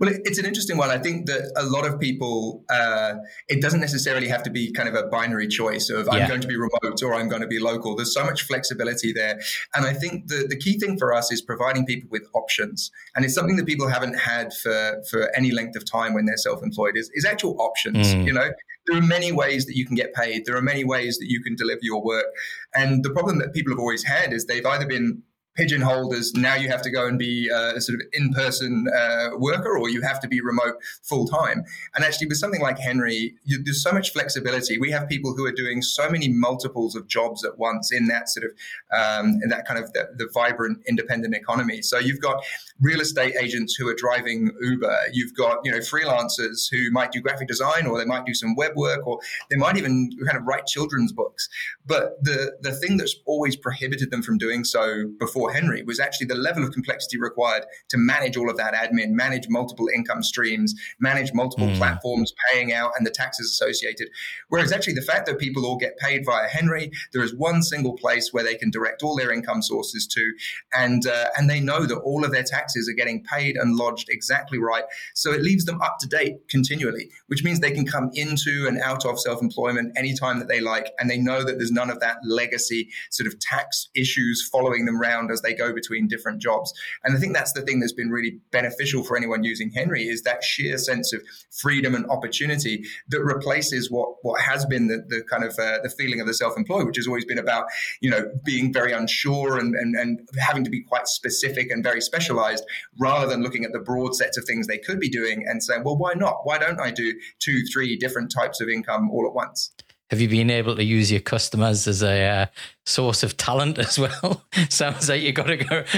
Well, 0.02 0.10
it's 0.24 0.38
an 0.40 0.46
interesting 0.46 0.78
one. 0.78 0.90
I 0.90 0.98
think 0.98 1.26
that 1.26 1.52
a 1.54 1.62
lot 1.62 1.86
of 1.86 2.00
people, 2.00 2.64
uh, 2.68 3.14
it 3.46 3.62
doesn't 3.62 3.78
necessarily 3.78 4.26
have 4.26 4.42
to 4.42 4.50
be 4.50 4.72
kind 4.72 4.88
of 4.88 4.96
a 4.96 5.04
binary 5.04 5.46
choice 5.46 5.90
of 5.90 6.08
I'm 6.08 6.26
going 6.26 6.40
to 6.40 6.48
be 6.48 6.56
remote 6.56 7.00
or 7.04 7.14
I'm 7.14 7.28
going 7.28 7.40
to 7.40 7.46
be 7.46 7.60
local. 7.60 7.94
There's 7.94 8.12
so 8.12 8.24
much 8.24 8.42
flexibility 8.42 9.12
there. 9.12 9.38
And 9.76 9.86
I 9.86 9.92
think 9.92 10.26
the, 10.26 10.48
the 10.48 10.56
key 10.56 10.76
thing 10.76 10.98
for 10.98 11.14
us 11.14 11.30
is 11.30 11.40
providing 11.40 11.86
people 11.86 12.08
with 12.10 12.26
options. 12.34 12.90
And 13.14 13.24
it's 13.24 13.32
something 13.32 13.54
that 13.54 13.66
people 13.66 13.86
haven't 13.86 14.18
had 14.18 14.52
for, 14.52 15.00
for 15.08 15.30
any 15.36 15.52
length 15.52 15.76
of 15.76 15.84
time 15.84 16.14
when 16.14 16.24
they're 16.24 16.36
self 16.36 16.64
employed 16.64 16.96
is, 16.96 17.08
is 17.14 17.24
actual 17.24 17.54
options. 17.60 18.12
Mm. 18.12 18.26
You 18.26 18.32
know, 18.32 18.50
there 18.88 18.98
are 18.98 19.02
many 19.02 19.30
ways 19.30 19.66
that 19.66 19.76
you 19.76 19.86
can 19.86 19.94
get 19.94 20.14
paid, 20.14 20.46
there 20.46 20.56
are 20.56 20.62
many 20.62 20.82
ways 20.82 21.18
that 21.18 21.26
you 21.28 21.40
can 21.44 21.54
deliver 21.54 21.80
your 21.82 22.02
work. 22.02 22.26
And 22.74 23.04
the 23.04 23.10
problem 23.10 23.38
that 23.38 23.52
people 23.52 23.72
have 23.72 23.78
always 23.78 24.02
had 24.02 24.32
is 24.32 24.46
they've 24.46 24.66
either 24.66 24.86
been 24.88 25.22
pigeonholed 25.56 26.14
as 26.14 26.32
now 26.34 26.54
you 26.54 26.68
have 26.68 26.82
to 26.82 26.90
go 26.90 27.06
and 27.06 27.18
be 27.18 27.48
a 27.48 27.80
sort 27.80 27.98
of 28.00 28.06
in-person 28.12 28.86
uh, 28.96 29.30
worker 29.36 29.76
or 29.76 29.88
you 29.88 30.00
have 30.02 30.20
to 30.20 30.28
be 30.28 30.40
remote 30.40 30.76
full 31.02 31.26
time 31.26 31.64
and 31.94 32.04
actually 32.04 32.26
with 32.26 32.38
something 32.38 32.60
like 32.60 32.78
henry 32.78 33.34
you, 33.44 33.62
there's 33.62 33.82
so 33.82 33.92
much 33.92 34.12
flexibility. 34.12 34.78
We 34.78 34.90
have 34.90 35.08
people 35.08 35.34
who 35.34 35.44
are 35.44 35.52
doing 35.52 35.82
so 35.82 36.08
many 36.08 36.28
multiples 36.28 36.94
of 36.94 37.06
jobs 37.06 37.44
at 37.44 37.58
once 37.58 37.92
in 37.92 38.06
that 38.08 38.28
sort 38.28 38.46
of 38.46 38.52
um, 38.96 39.38
in 39.42 39.48
that 39.48 39.66
kind 39.66 39.82
of 39.82 39.92
the, 39.92 40.08
the, 40.16 40.28
vibrant 40.32 40.78
independent 40.88 41.34
economy. 41.34 41.82
So 41.82 41.98
you've 41.98 42.20
got 42.20 42.42
real 42.80 43.00
estate 43.00 43.34
agents 43.38 43.74
who 43.74 43.88
are 43.88 43.94
driving 43.94 44.50
uber. 44.60 44.96
You've 45.12 45.34
got 45.34 45.58
you 45.64 45.72
know 45.72 45.78
freelancers 45.78 46.70
who 46.70 46.90
might 46.90 47.12
do 47.12 47.20
graphic 47.20 47.48
design 47.48 47.86
or 47.86 47.98
they 47.98 48.04
might 48.04 48.24
do 48.24 48.34
some 48.34 48.54
web 48.54 48.72
work 48.76 49.06
or 49.06 49.18
they 49.50 49.56
might 49.56 49.76
even 49.76 50.10
kind 50.24 50.38
of 50.38 50.44
write 50.46 50.66
children's 50.66 51.12
books. 51.12 51.48
But 51.84 52.22
the 52.22 52.56
the 52.60 52.72
thing 52.72 52.96
that's 52.96 53.16
always 53.26 53.56
prohibited 53.56 54.10
them 54.10 54.22
from 54.22 54.38
doing 54.38 54.64
so 54.64 55.10
before 55.18 55.41
before 55.42 55.52
Henry 55.52 55.82
was 55.82 55.98
actually 55.98 56.26
the 56.26 56.36
level 56.36 56.62
of 56.62 56.70
complexity 56.70 57.18
required 57.18 57.64
to 57.88 57.98
manage 57.98 58.36
all 58.36 58.48
of 58.48 58.56
that 58.56 58.74
admin, 58.74 59.10
manage 59.10 59.48
multiple 59.48 59.88
income 59.92 60.22
streams, 60.22 60.72
manage 61.00 61.32
multiple 61.34 61.66
mm. 61.66 61.76
platforms 61.76 62.32
paying 62.52 62.72
out 62.72 62.92
and 62.96 63.04
the 63.04 63.10
taxes 63.10 63.50
associated. 63.50 64.08
Whereas 64.50 64.70
actually 64.70 64.94
the 64.94 65.02
fact 65.02 65.26
that 65.26 65.40
people 65.40 65.66
all 65.66 65.76
get 65.76 65.98
paid 65.98 66.24
via 66.24 66.46
Henry, 66.48 66.92
there 67.12 67.24
is 67.24 67.34
one 67.34 67.62
single 67.62 67.94
place 67.94 68.32
where 68.32 68.44
they 68.44 68.54
can 68.54 68.70
direct 68.70 69.02
all 69.02 69.16
their 69.16 69.32
income 69.32 69.62
sources 69.62 70.06
to, 70.08 70.32
and 70.74 71.06
uh, 71.08 71.26
and 71.36 71.50
they 71.50 71.58
know 71.58 71.86
that 71.86 71.98
all 71.98 72.24
of 72.24 72.30
their 72.30 72.44
taxes 72.44 72.88
are 72.88 72.96
getting 72.96 73.24
paid 73.24 73.56
and 73.56 73.74
lodged 73.74 74.08
exactly 74.10 74.58
right. 74.58 74.84
So 75.14 75.32
it 75.32 75.42
leaves 75.42 75.64
them 75.64 75.80
up 75.82 75.96
to 76.00 76.06
date 76.06 76.48
continually, 76.48 77.10
which 77.26 77.42
means 77.42 77.58
they 77.58 77.72
can 77.72 77.86
come 77.86 78.10
into 78.14 78.66
and 78.68 78.78
out 78.78 79.04
of 79.04 79.18
self-employment 79.18 79.98
anytime 79.98 80.38
that 80.38 80.46
they 80.46 80.60
like, 80.60 80.92
and 81.00 81.10
they 81.10 81.18
know 81.18 81.42
that 81.42 81.58
there's 81.58 81.72
none 81.72 81.90
of 81.90 81.98
that 81.98 82.18
legacy 82.24 82.90
sort 83.10 83.26
of 83.26 83.40
tax 83.40 83.88
issues 83.94 84.48
following 84.52 84.84
them 84.84 85.00
around 85.00 85.31
as 85.32 85.42
they 85.42 85.54
go 85.54 85.72
between 85.72 86.08
different 86.08 86.40
jobs. 86.40 86.72
And 87.04 87.16
I 87.16 87.20
think 87.20 87.34
that's 87.34 87.52
the 87.52 87.62
thing 87.62 87.80
that's 87.80 87.92
been 87.92 88.10
really 88.10 88.38
beneficial 88.50 89.02
for 89.02 89.16
anyone 89.16 89.44
using 89.44 89.70
Henry 89.70 90.04
is 90.04 90.22
that 90.22 90.44
sheer 90.44 90.78
sense 90.78 91.12
of 91.12 91.22
freedom 91.50 91.94
and 91.94 92.08
opportunity 92.10 92.84
that 93.08 93.22
replaces 93.22 93.90
what 93.90 94.16
what 94.22 94.40
has 94.40 94.64
been 94.66 94.88
the, 94.88 95.04
the 95.08 95.22
kind 95.24 95.44
of 95.44 95.52
uh, 95.58 95.78
the 95.82 95.90
feeling 95.90 96.20
of 96.20 96.26
the 96.26 96.34
self-employed, 96.34 96.86
which 96.86 96.96
has 96.96 97.06
always 97.06 97.24
been 97.24 97.38
about 97.38 97.66
you 98.00 98.10
know 98.10 98.30
being 98.44 98.72
very 98.72 98.92
unsure 98.92 99.58
and, 99.58 99.74
and 99.74 99.96
and 99.96 100.28
having 100.38 100.64
to 100.64 100.70
be 100.70 100.82
quite 100.82 101.06
specific 101.06 101.70
and 101.70 101.82
very 101.82 102.00
specialized, 102.00 102.64
rather 102.98 103.26
than 103.26 103.42
looking 103.42 103.64
at 103.64 103.72
the 103.72 103.78
broad 103.78 104.14
sets 104.14 104.36
of 104.36 104.44
things 104.44 104.66
they 104.66 104.78
could 104.78 105.00
be 105.00 105.08
doing 105.08 105.44
and 105.46 105.62
saying, 105.62 105.82
well, 105.84 105.96
why 105.96 106.12
not? 106.14 106.40
Why 106.44 106.58
don't 106.58 106.80
I 106.80 106.90
do 106.90 107.14
two, 107.38 107.64
three 107.72 107.96
different 107.96 108.32
types 108.32 108.60
of 108.60 108.68
income 108.68 109.10
all 109.10 109.26
at 109.26 109.34
once? 109.34 109.72
have 110.12 110.20
you 110.20 110.28
been 110.28 110.50
able 110.50 110.76
to 110.76 110.84
use 110.84 111.10
your 111.10 111.22
customers 111.22 111.88
as 111.88 112.02
a 112.02 112.22
uh, 112.22 112.46
source 112.86 113.22
of 113.22 113.36
talent 113.36 113.78
as 113.78 113.98
well? 113.98 114.44
Sounds 114.68 115.08
like 115.08 115.22
you 115.22 115.32
got 115.32 115.46
to 115.46 115.56
go. 115.56 115.84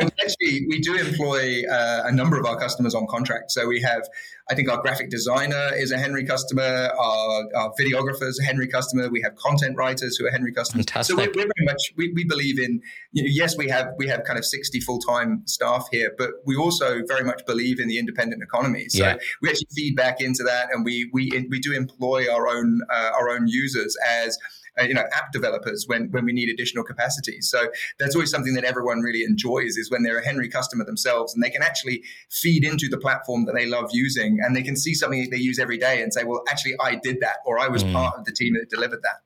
Actually, 0.00 0.66
we 0.68 0.80
do 0.80 0.96
employ 0.96 1.62
uh, 1.70 2.02
a 2.06 2.12
number 2.12 2.38
of 2.38 2.46
our 2.46 2.58
customers 2.58 2.94
on 2.94 3.06
contract. 3.08 3.50
So 3.52 3.66
we 3.66 3.80
have 3.82 4.08
I 4.48 4.54
think 4.54 4.70
our 4.70 4.80
graphic 4.80 5.10
designer 5.10 5.70
is 5.74 5.90
a 5.90 5.98
Henry 5.98 6.24
customer. 6.24 6.62
Our, 6.62 7.44
our 7.56 7.72
videographer 7.80 8.28
is 8.28 8.38
a 8.38 8.44
Henry 8.44 8.68
customer. 8.68 9.08
We 9.08 9.20
have 9.22 9.34
content 9.34 9.76
writers 9.76 10.16
who 10.16 10.26
are 10.26 10.30
Henry 10.30 10.52
customers. 10.52 10.86
Fantastic. 10.86 11.16
So 11.16 11.20
we're, 11.20 11.32
we're 11.34 11.50
very 11.56 11.66
much 11.66 11.92
we, 11.96 12.12
we 12.12 12.24
believe 12.24 12.60
in 12.60 12.80
you 13.12 13.24
know 13.24 13.28
yes 13.32 13.56
we 13.56 13.68
have 13.68 13.88
we 13.98 14.06
have 14.06 14.22
kind 14.22 14.38
of 14.38 14.44
sixty 14.44 14.80
full 14.80 15.00
time 15.00 15.42
staff 15.46 15.88
here, 15.90 16.12
but 16.16 16.30
we 16.44 16.56
also 16.56 17.02
very 17.08 17.24
much 17.24 17.44
believe 17.44 17.80
in 17.80 17.88
the 17.88 17.98
independent 17.98 18.40
economy. 18.42 18.88
So 18.88 19.02
yeah. 19.02 19.16
we 19.42 19.48
actually 19.48 19.68
feed 19.74 19.96
back 19.96 20.20
into 20.20 20.44
that, 20.44 20.68
and 20.72 20.84
we 20.84 21.10
we 21.12 21.30
we 21.50 21.58
do 21.58 21.72
employ 21.72 22.32
our 22.32 22.46
own 22.46 22.82
uh, 22.88 23.10
our 23.18 23.30
own 23.30 23.48
users 23.48 23.96
as 24.06 24.38
you 24.82 24.94
know 24.94 25.04
app 25.12 25.32
developers 25.32 25.84
when 25.86 26.10
when 26.10 26.24
we 26.24 26.32
need 26.32 26.48
additional 26.48 26.84
capacity. 26.84 27.40
So 27.40 27.68
that's 27.98 28.14
always 28.14 28.30
something 28.30 28.54
that 28.54 28.64
everyone 28.64 29.00
really 29.00 29.22
enjoys 29.22 29.76
is 29.76 29.90
when 29.90 30.02
they're 30.02 30.18
a 30.18 30.24
Henry 30.24 30.48
customer 30.48 30.84
themselves 30.84 31.34
and 31.34 31.42
they 31.42 31.50
can 31.50 31.62
actually 31.62 32.02
feed 32.30 32.64
into 32.64 32.88
the 32.88 32.98
platform 32.98 33.46
that 33.46 33.54
they 33.54 33.66
love 33.66 33.90
using 33.92 34.38
and 34.42 34.54
they 34.54 34.62
can 34.62 34.76
see 34.76 34.94
something 34.94 35.22
that 35.22 35.30
they 35.30 35.36
use 35.38 35.58
every 35.58 35.78
day 35.78 36.02
and 36.02 36.12
say, 36.12 36.24
well, 36.24 36.42
actually, 36.48 36.74
I 36.80 36.96
did 36.96 37.20
that 37.20 37.38
or 37.46 37.58
I 37.58 37.68
was 37.68 37.84
mm. 37.84 37.92
part 37.92 38.18
of 38.18 38.24
the 38.24 38.32
team 38.32 38.54
that 38.54 38.70
delivered 38.70 39.02
that. 39.02 39.16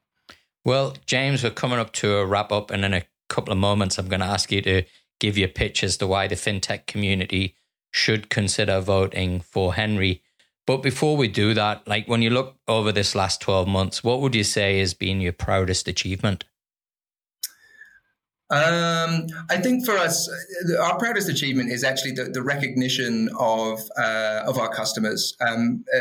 Well, 0.64 0.94
James, 1.06 1.42
we're 1.42 1.50
coming 1.50 1.78
up 1.78 1.92
to 1.94 2.16
a 2.16 2.26
wrap 2.26 2.52
up, 2.52 2.70
and 2.70 2.84
in 2.84 2.92
a 2.92 3.04
couple 3.28 3.52
of 3.52 3.58
moments, 3.58 3.98
I'm 3.98 4.08
going 4.08 4.20
to 4.20 4.26
ask 4.26 4.52
you 4.52 4.60
to 4.62 4.82
give 5.18 5.38
your 5.38 5.48
pitch 5.48 5.82
as 5.82 5.96
to 5.98 6.06
why 6.06 6.26
the 6.26 6.34
fintech 6.34 6.86
community 6.86 7.56
should 7.90 8.28
consider 8.28 8.80
voting 8.80 9.40
for 9.40 9.74
Henry. 9.74 10.22
But 10.70 10.84
before 10.84 11.16
we 11.16 11.26
do 11.26 11.52
that, 11.54 11.88
like 11.88 12.06
when 12.06 12.22
you 12.22 12.30
look 12.30 12.54
over 12.68 12.92
this 12.92 13.16
last 13.16 13.40
12 13.40 13.66
months, 13.66 14.04
what 14.04 14.20
would 14.20 14.36
you 14.36 14.44
say 14.44 14.78
has 14.78 14.94
been 14.94 15.20
your 15.20 15.32
proudest 15.32 15.88
achievement? 15.88 16.44
Um, 18.50 19.26
I 19.48 19.58
think 19.58 19.86
for 19.86 19.96
us, 19.96 20.28
our 20.80 20.98
proudest 20.98 21.28
achievement 21.28 21.70
is 21.70 21.84
actually 21.84 22.12
the, 22.12 22.24
the 22.24 22.42
recognition 22.42 23.28
of 23.38 23.78
uh, 23.96 24.42
of 24.44 24.58
our 24.58 24.68
customers. 24.68 25.36
Um, 25.40 25.84
uh, 25.94 26.00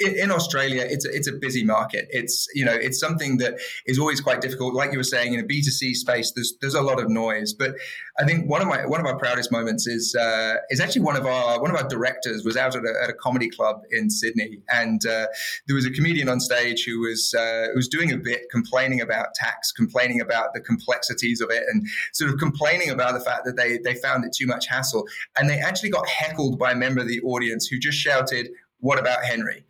in, 0.00 0.18
in, 0.24 0.30
Australia, 0.32 0.84
it's 0.90 1.06
a, 1.06 1.14
it's 1.14 1.28
a 1.28 1.32
busy 1.32 1.62
market. 1.62 2.08
It's 2.10 2.48
you 2.52 2.64
know 2.64 2.72
it's 2.74 2.98
something 2.98 3.38
that 3.38 3.60
is 3.86 4.00
always 4.00 4.20
quite 4.20 4.40
difficult. 4.40 4.74
Like 4.74 4.90
you 4.90 4.98
were 4.98 5.04
saying, 5.04 5.34
in 5.34 5.40
a 5.40 5.44
B 5.44 5.62
two 5.62 5.70
C 5.70 5.94
space, 5.94 6.32
there's 6.32 6.54
there's 6.60 6.74
a 6.74 6.82
lot 6.82 7.00
of 7.00 7.08
noise. 7.08 7.52
But 7.52 7.76
I 8.18 8.24
think 8.24 8.50
one 8.50 8.60
of 8.60 8.66
my 8.66 8.84
one 8.86 8.98
of 8.98 9.06
our 9.06 9.16
proudest 9.16 9.52
moments 9.52 9.86
is 9.86 10.16
uh, 10.16 10.56
is 10.70 10.80
actually 10.80 11.02
one 11.02 11.16
of 11.16 11.26
our 11.26 11.60
one 11.62 11.70
of 11.70 11.76
our 11.76 11.88
directors 11.88 12.44
was 12.44 12.56
out 12.56 12.74
at 12.74 12.82
a, 12.82 13.02
at 13.04 13.08
a 13.08 13.14
comedy 13.14 13.50
club 13.50 13.82
in 13.92 14.10
Sydney, 14.10 14.58
and 14.68 15.06
uh, 15.06 15.28
there 15.68 15.76
was 15.76 15.86
a 15.86 15.90
comedian 15.90 16.28
on 16.28 16.40
stage 16.40 16.84
who 16.84 16.98
was 17.00 17.34
uh, 17.38 17.68
who 17.68 17.76
was 17.76 17.86
doing 17.86 18.10
a 18.10 18.16
bit 18.16 18.50
complaining 18.50 19.00
about 19.00 19.34
tax, 19.34 19.70
complaining 19.70 20.20
about 20.20 20.54
the 20.54 20.60
complexities 20.60 21.40
of 21.40 21.50
it, 21.50 21.62
and 21.68 21.83
sort 22.12 22.30
of 22.30 22.38
complaining 22.38 22.90
about 22.90 23.14
the 23.14 23.20
fact 23.20 23.44
that 23.44 23.56
they, 23.56 23.78
they 23.78 23.94
found 23.94 24.24
it 24.24 24.32
too 24.32 24.46
much 24.46 24.66
hassle. 24.66 25.06
And 25.38 25.48
they 25.48 25.58
actually 25.58 25.90
got 25.90 26.08
heckled 26.08 26.58
by 26.58 26.72
a 26.72 26.76
member 26.76 27.00
of 27.00 27.08
the 27.08 27.20
audience 27.20 27.66
who 27.66 27.78
just 27.78 27.98
shouted, 27.98 28.48
What 28.80 28.98
about 28.98 29.24
Henry? 29.24 29.64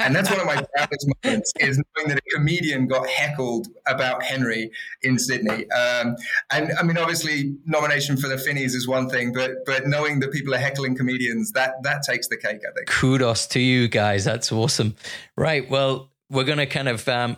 And 0.00 0.14
that's 0.14 0.30
one 0.30 0.38
of 0.38 0.46
my 0.46 0.54
proudest 0.76 1.08
moments 1.24 1.52
is 1.58 1.82
knowing 1.96 2.08
that 2.08 2.18
a 2.18 2.36
comedian 2.36 2.86
got 2.86 3.08
heckled 3.08 3.68
about 3.86 4.22
Henry 4.22 4.70
in 5.02 5.18
Sydney. 5.18 5.68
Um, 5.70 6.16
and 6.52 6.70
I 6.78 6.84
mean, 6.84 6.98
obviously, 6.98 7.56
nomination 7.64 8.16
for 8.16 8.28
the 8.28 8.36
Finnies 8.36 8.74
is 8.74 8.86
one 8.86 9.08
thing, 9.08 9.32
but 9.32 9.64
but 9.66 9.86
knowing 9.86 10.20
that 10.20 10.32
people 10.32 10.54
are 10.54 10.58
heckling 10.58 10.96
comedians, 10.96 11.52
that 11.52 11.82
that 11.82 12.02
takes 12.02 12.28
the 12.28 12.36
cake. 12.36 12.60
I 12.68 12.72
think. 12.76 12.88
Kudos 12.88 13.46
to 13.48 13.60
you 13.60 13.88
guys. 13.88 14.24
That's 14.24 14.52
awesome. 14.52 14.94
Right. 15.36 15.68
Well, 15.68 16.12
we're 16.30 16.44
going 16.44 16.58
to 16.58 16.66
kind 16.66 16.88
of 16.88 17.08
um, 17.08 17.36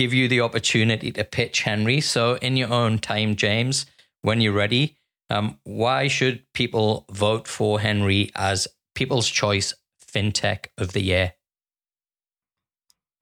give 0.00 0.14
you 0.14 0.28
the 0.28 0.40
opportunity 0.40 1.12
to 1.12 1.22
pitch 1.22 1.60
Henry. 1.60 2.00
So, 2.00 2.36
in 2.36 2.56
your 2.56 2.72
own 2.72 3.00
time, 3.00 3.36
James, 3.36 3.84
when 4.22 4.40
you're 4.40 4.54
ready, 4.54 4.96
um, 5.28 5.58
why 5.64 6.08
should 6.08 6.42
people 6.54 7.04
vote 7.12 7.46
for 7.46 7.80
Henry 7.80 8.30
as 8.34 8.66
People's 8.94 9.28
Choice 9.28 9.74
FinTech 10.10 10.68
of 10.78 10.94
the 10.94 11.02
Year? 11.02 11.34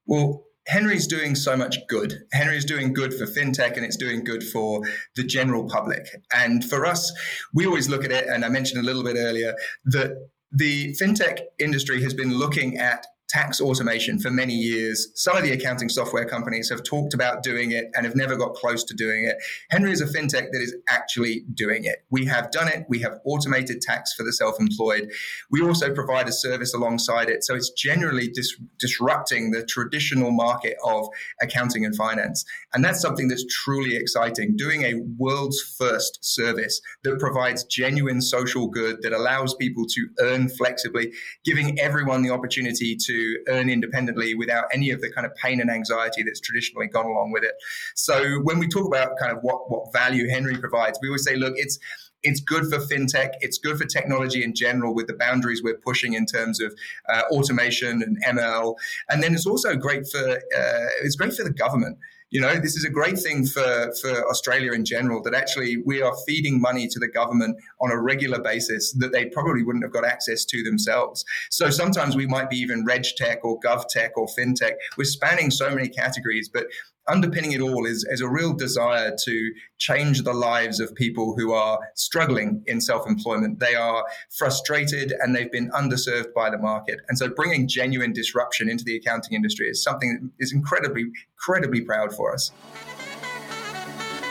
Well, 0.07 0.45
Henry's 0.69 1.09
doing 1.09 1.35
so 1.35 1.57
much 1.57 1.79
good. 1.89 2.21
Henry's 2.33 2.65
doing 2.65 2.93
good 2.93 3.13
for 3.13 3.27
fintech 3.27 3.77
and 3.77 3.85
it's 3.85 3.97
doing 3.97 4.23
good 4.23 4.45
for 4.45 4.83
the 5.17 5.25
general 5.25 5.69
public. 5.69 6.07
And 6.33 6.65
for 6.65 6.87
us, 6.87 7.13
we 7.53 7.67
always 7.67 7.89
look 7.89 8.05
at 8.05 8.13
it, 8.13 8.29
and 8.29 8.45
I 8.45 8.51
mentioned 8.51 8.81
a 8.81 8.87
little 8.87 9.03
bit 9.03 9.17
earlier 9.19 9.53
that 9.87 10.13
the 10.53 10.95
fintech 10.95 11.41
industry 11.59 12.01
has 12.05 12.15
been 12.15 12.35
looking 12.35 12.79
at 12.79 13.05
tax 13.29 13.61
automation 13.61 14.19
for 14.19 14.31
many 14.31 14.55
years. 14.55 15.09
Some 15.15 15.37
of 15.37 15.43
the 15.43 15.53
accounting 15.53 15.91
software 15.91 16.25
companies 16.25 16.71
have 16.71 16.83
talked 16.83 17.13
about 17.13 17.43
doing 17.43 17.73
it 17.73 17.91
and 17.95 18.07
have 18.07 18.17
never 18.17 18.37
got 18.37 18.55
close 18.55 18.83
to 18.85 18.95
doing 18.95 19.25
it. 19.25 19.37
Henry 19.71 19.93
is 19.93 20.01
a 20.01 20.07
fintech 20.07 20.51
that 20.51 20.63
is 20.63 20.75
actually 20.89 21.45
doing 21.53 21.85
it. 21.85 22.05
We 22.11 22.25
have 22.25 22.51
done 22.51 22.69
it. 22.69 22.87
We 22.89 23.01
have 23.01 23.21
automated 23.27 23.83
tax 23.83 24.15
for 24.15 24.23
the 24.23 24.33
self 24.33 24.59
employed. 24.59 25.11
We 25.51 25.61
also 25.61 25.93
provide 25.93 26.27
a 26.27 26.33
service 26.33 26.73
alongside 26.73 27.29
it. 27.29 27.45
So 27.45 27.55
it's 27.55 27.71
generally 27.71 28.29
dis- 28.29 28.59
disrupting 28.79 29.51
the 29.51 29.63
traditional 29.65 30.31
market 30.31 30.77
of 30.83 31.09
accounting 31.43 31.85
and 31.85 31.95
finance. 31.95 32.45
And 32.73 32.83
that's 32.83 33.01
something 33.01 33.29
that's 33.29 33.45
truly 33.47 33.97
exciting. 33.97 34.57
Doing 34.57 34.83
a 34.85 34.95
world's 35.19 35.61
first 35.79 36.19
service 36.23 36.81
that 37.05 37.19
provides 37.19 37.65
genuine 37.65 38.23
social 38.23 38.69
good 38.69 39.03
that 39.03 39.13
allows 39.13 39.55
people 39.55 39.85
to 39.87 40.09
earn 40.21 40.49
flexibly, 40.49 41.13
giving 41.45 41.79
everyone 41.79 42.23
the 42.23 42.31
opportunity 42.31 42.97
to 42.97 43.18
to 43.19 43.39
earn 43.49 43.69
independently 43.69 44.35
without 44.35 44.65
any 44.73 44.91
of 44.91 45.01
the 45.01 45.11
kind 45.11 45.27
of 45.27 45.35
pain 45.35 45.61
and 45.61 45.71
anxiety 45.71 46.23
that's 46.23 46.41
traditionally 46.41 46.87
gone 46.87 47.07
along 47.07 47.33
with 47.33 47.45
it. 47.45 47.55
So 47.95 48.41
when 48.43 48.59
we 48.59 48.69
talk 48.69 48.87
about 48.87 49.19
kind 49.19 49.33
of 49.33 49.39
what, 49.43 49.71
what 49.71 49.93
value 49.93 50.29
Henry 50.29 50.57
provides, 50.57 50.99
we 51.03 51.09
always 51.09 51.25
say, 51.25 51.37
look, 51.37 51.55
it's 51.57 51.79
it's 52.25 52.41
good 52.41 52.65
for 52.65 52.79
fintech. 52.79 53.31
It's 53.41 53.59
good 53.59 53.79
for 53.79 53.85
technology 53.85 54.43
in 54.43 54.53
general 54.53 54.93
with 54.93 55.07
the 55.07 55.15
boundaries 55.15 55.63
we're 55.63 55.79
pushing 55.79 56.15
in 56.15 56.27
terms 56.27 56.61
of 56.61 56.75
uh, 57.09 57.23
automation 57.31 58.03
and 58.03 58.19
ML. 58.25 58.75
And 59.09 59.23
then 59.23 59.35
it's 59.35 59.47
also 59.47 59.77
great 59.77 60.09
for 60.09 60.29
uh, 60.29 60.87
it's 61.03 61.15
great 61.15 61.33
for 61.33 61.45
the 61.45 61.53
government 61.53 61.99
you 62.31 62.41
know, 62.41 62.55
this 62.57 62.77
is 62.77 62.85
a 62.85 62.91
great 62.91 63.19
thing 63.19 63.47
for, 63.47 63.93
for 64.01 64.29
Australia 64.29 64.73
in 64.73 64.85
general 64.85 65.23
that 65.23 65.35
actually 65.35 65.79
we 65.87 66.03
are 66.03 66.15
feeding 66.27 66.61
money 66.61 66.87
to 66.89 66.99
the 66.99 67.09
government 67.09 67.57
on 67.81 67.91
a 67.91 67.99
regular 67.99 68.41
basis 68.41 68.93
that 68.95 69.13
they 69.13 69.27
probably 69.27 69.63
wouldn't 69.63 69.85
have 69.85 69.93
got 69.93 70.05
access 70.05 70.45
to 70.45 70.63
themselves. 70.63 71.25
So 71.51 71.71
sometimes 71.71 72.17
we 72.17 72.27
might 72.27 72.51
be 72.51 72.57
even 72.57 72.85
reg 72.85 73.05
tech 73.17 73.45
or 73.45 73.59
gov 73.61 73.89
tech 73.89 74.17
or 74.17 74.27
fintech. 74.27 74.73
We're 74.97 75.05
spanning 75.05 75.51
so 75.51 75.71
many 75.75 75.89
categories, 75.89 76.51
but 76.53 76.67
underpinning 77.09 77.53
it 77.53 77.61
all 77.61 77.87
is, 77.87 78.07
is 78.11 78.21
a 78.21 78.29
real 78.29 78.53
desire 78.53 79.17
to 79.25 79.53
change 79.79 80.23
the 80.23 80.33
lives 80.33 80.81
of 80.81 80.95
people 80.95 81.35
who 81.37 81.53
are 81.53 81.79
struggling 81.95 82.63
in 82.67 82.81
self 82.81 83.07
employment. 83.07 83.61
They 83.61 83.75
are 83.75 84.05
frustrated 84.37 85.13
and 85.21 85.35
they've 85.35 85.51
been 85.51 85.71
underserved 85.71 86.33
by 86.35 86.51
the 86.51 86.59
market. 86.59 87.01
And 87.09 87.19
so 87.19 87.29
bringing 87.29 87.69
genuine 87.69 88.13
disruption 88.13 88.69
into 88.69 88.85
the 88.85 88.97
accounting 88.97 89.35
industry 89.35 89.69
is 89.69 89.83
something 89.83 90.13
that 90.21 90.45
is 90.45 90.53
incredibly, 90.53 91.07
incredibly 91.37 91.81
proud 91.81 92.15
for 92.15 92.33
us. 92.33 92.53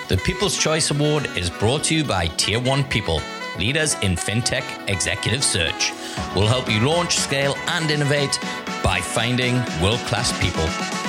The 0.10 0.18
People's 0.18 0.58
Choice 0.58 0.90
Award 0.90 1.26
is 1.36 1.50
brought 1.50 1.84
to 1.86 1.96
you 1.96 2.06
by 2.06 2.28
Tier 2.28 2.62
1 2.62 2.86
People, 2.86 3.22
leaders 3.58 3.96
in 3.96 4.16
fintech 4.16 4.64
executive 4.90 5.44
search. 5.44 5.92
We'll 6.34 6.48
help 6.48 6.72
you 6.72 6.80
launch, 6.80 7.18
scale, 7.18 7.56
and 7.68 7.92
innovate 7.92 8.40
by 8.82 9.02
finding 9.02 9.56
world 9.82 10.00
class 10.08 10.32
people. 10.40 11.07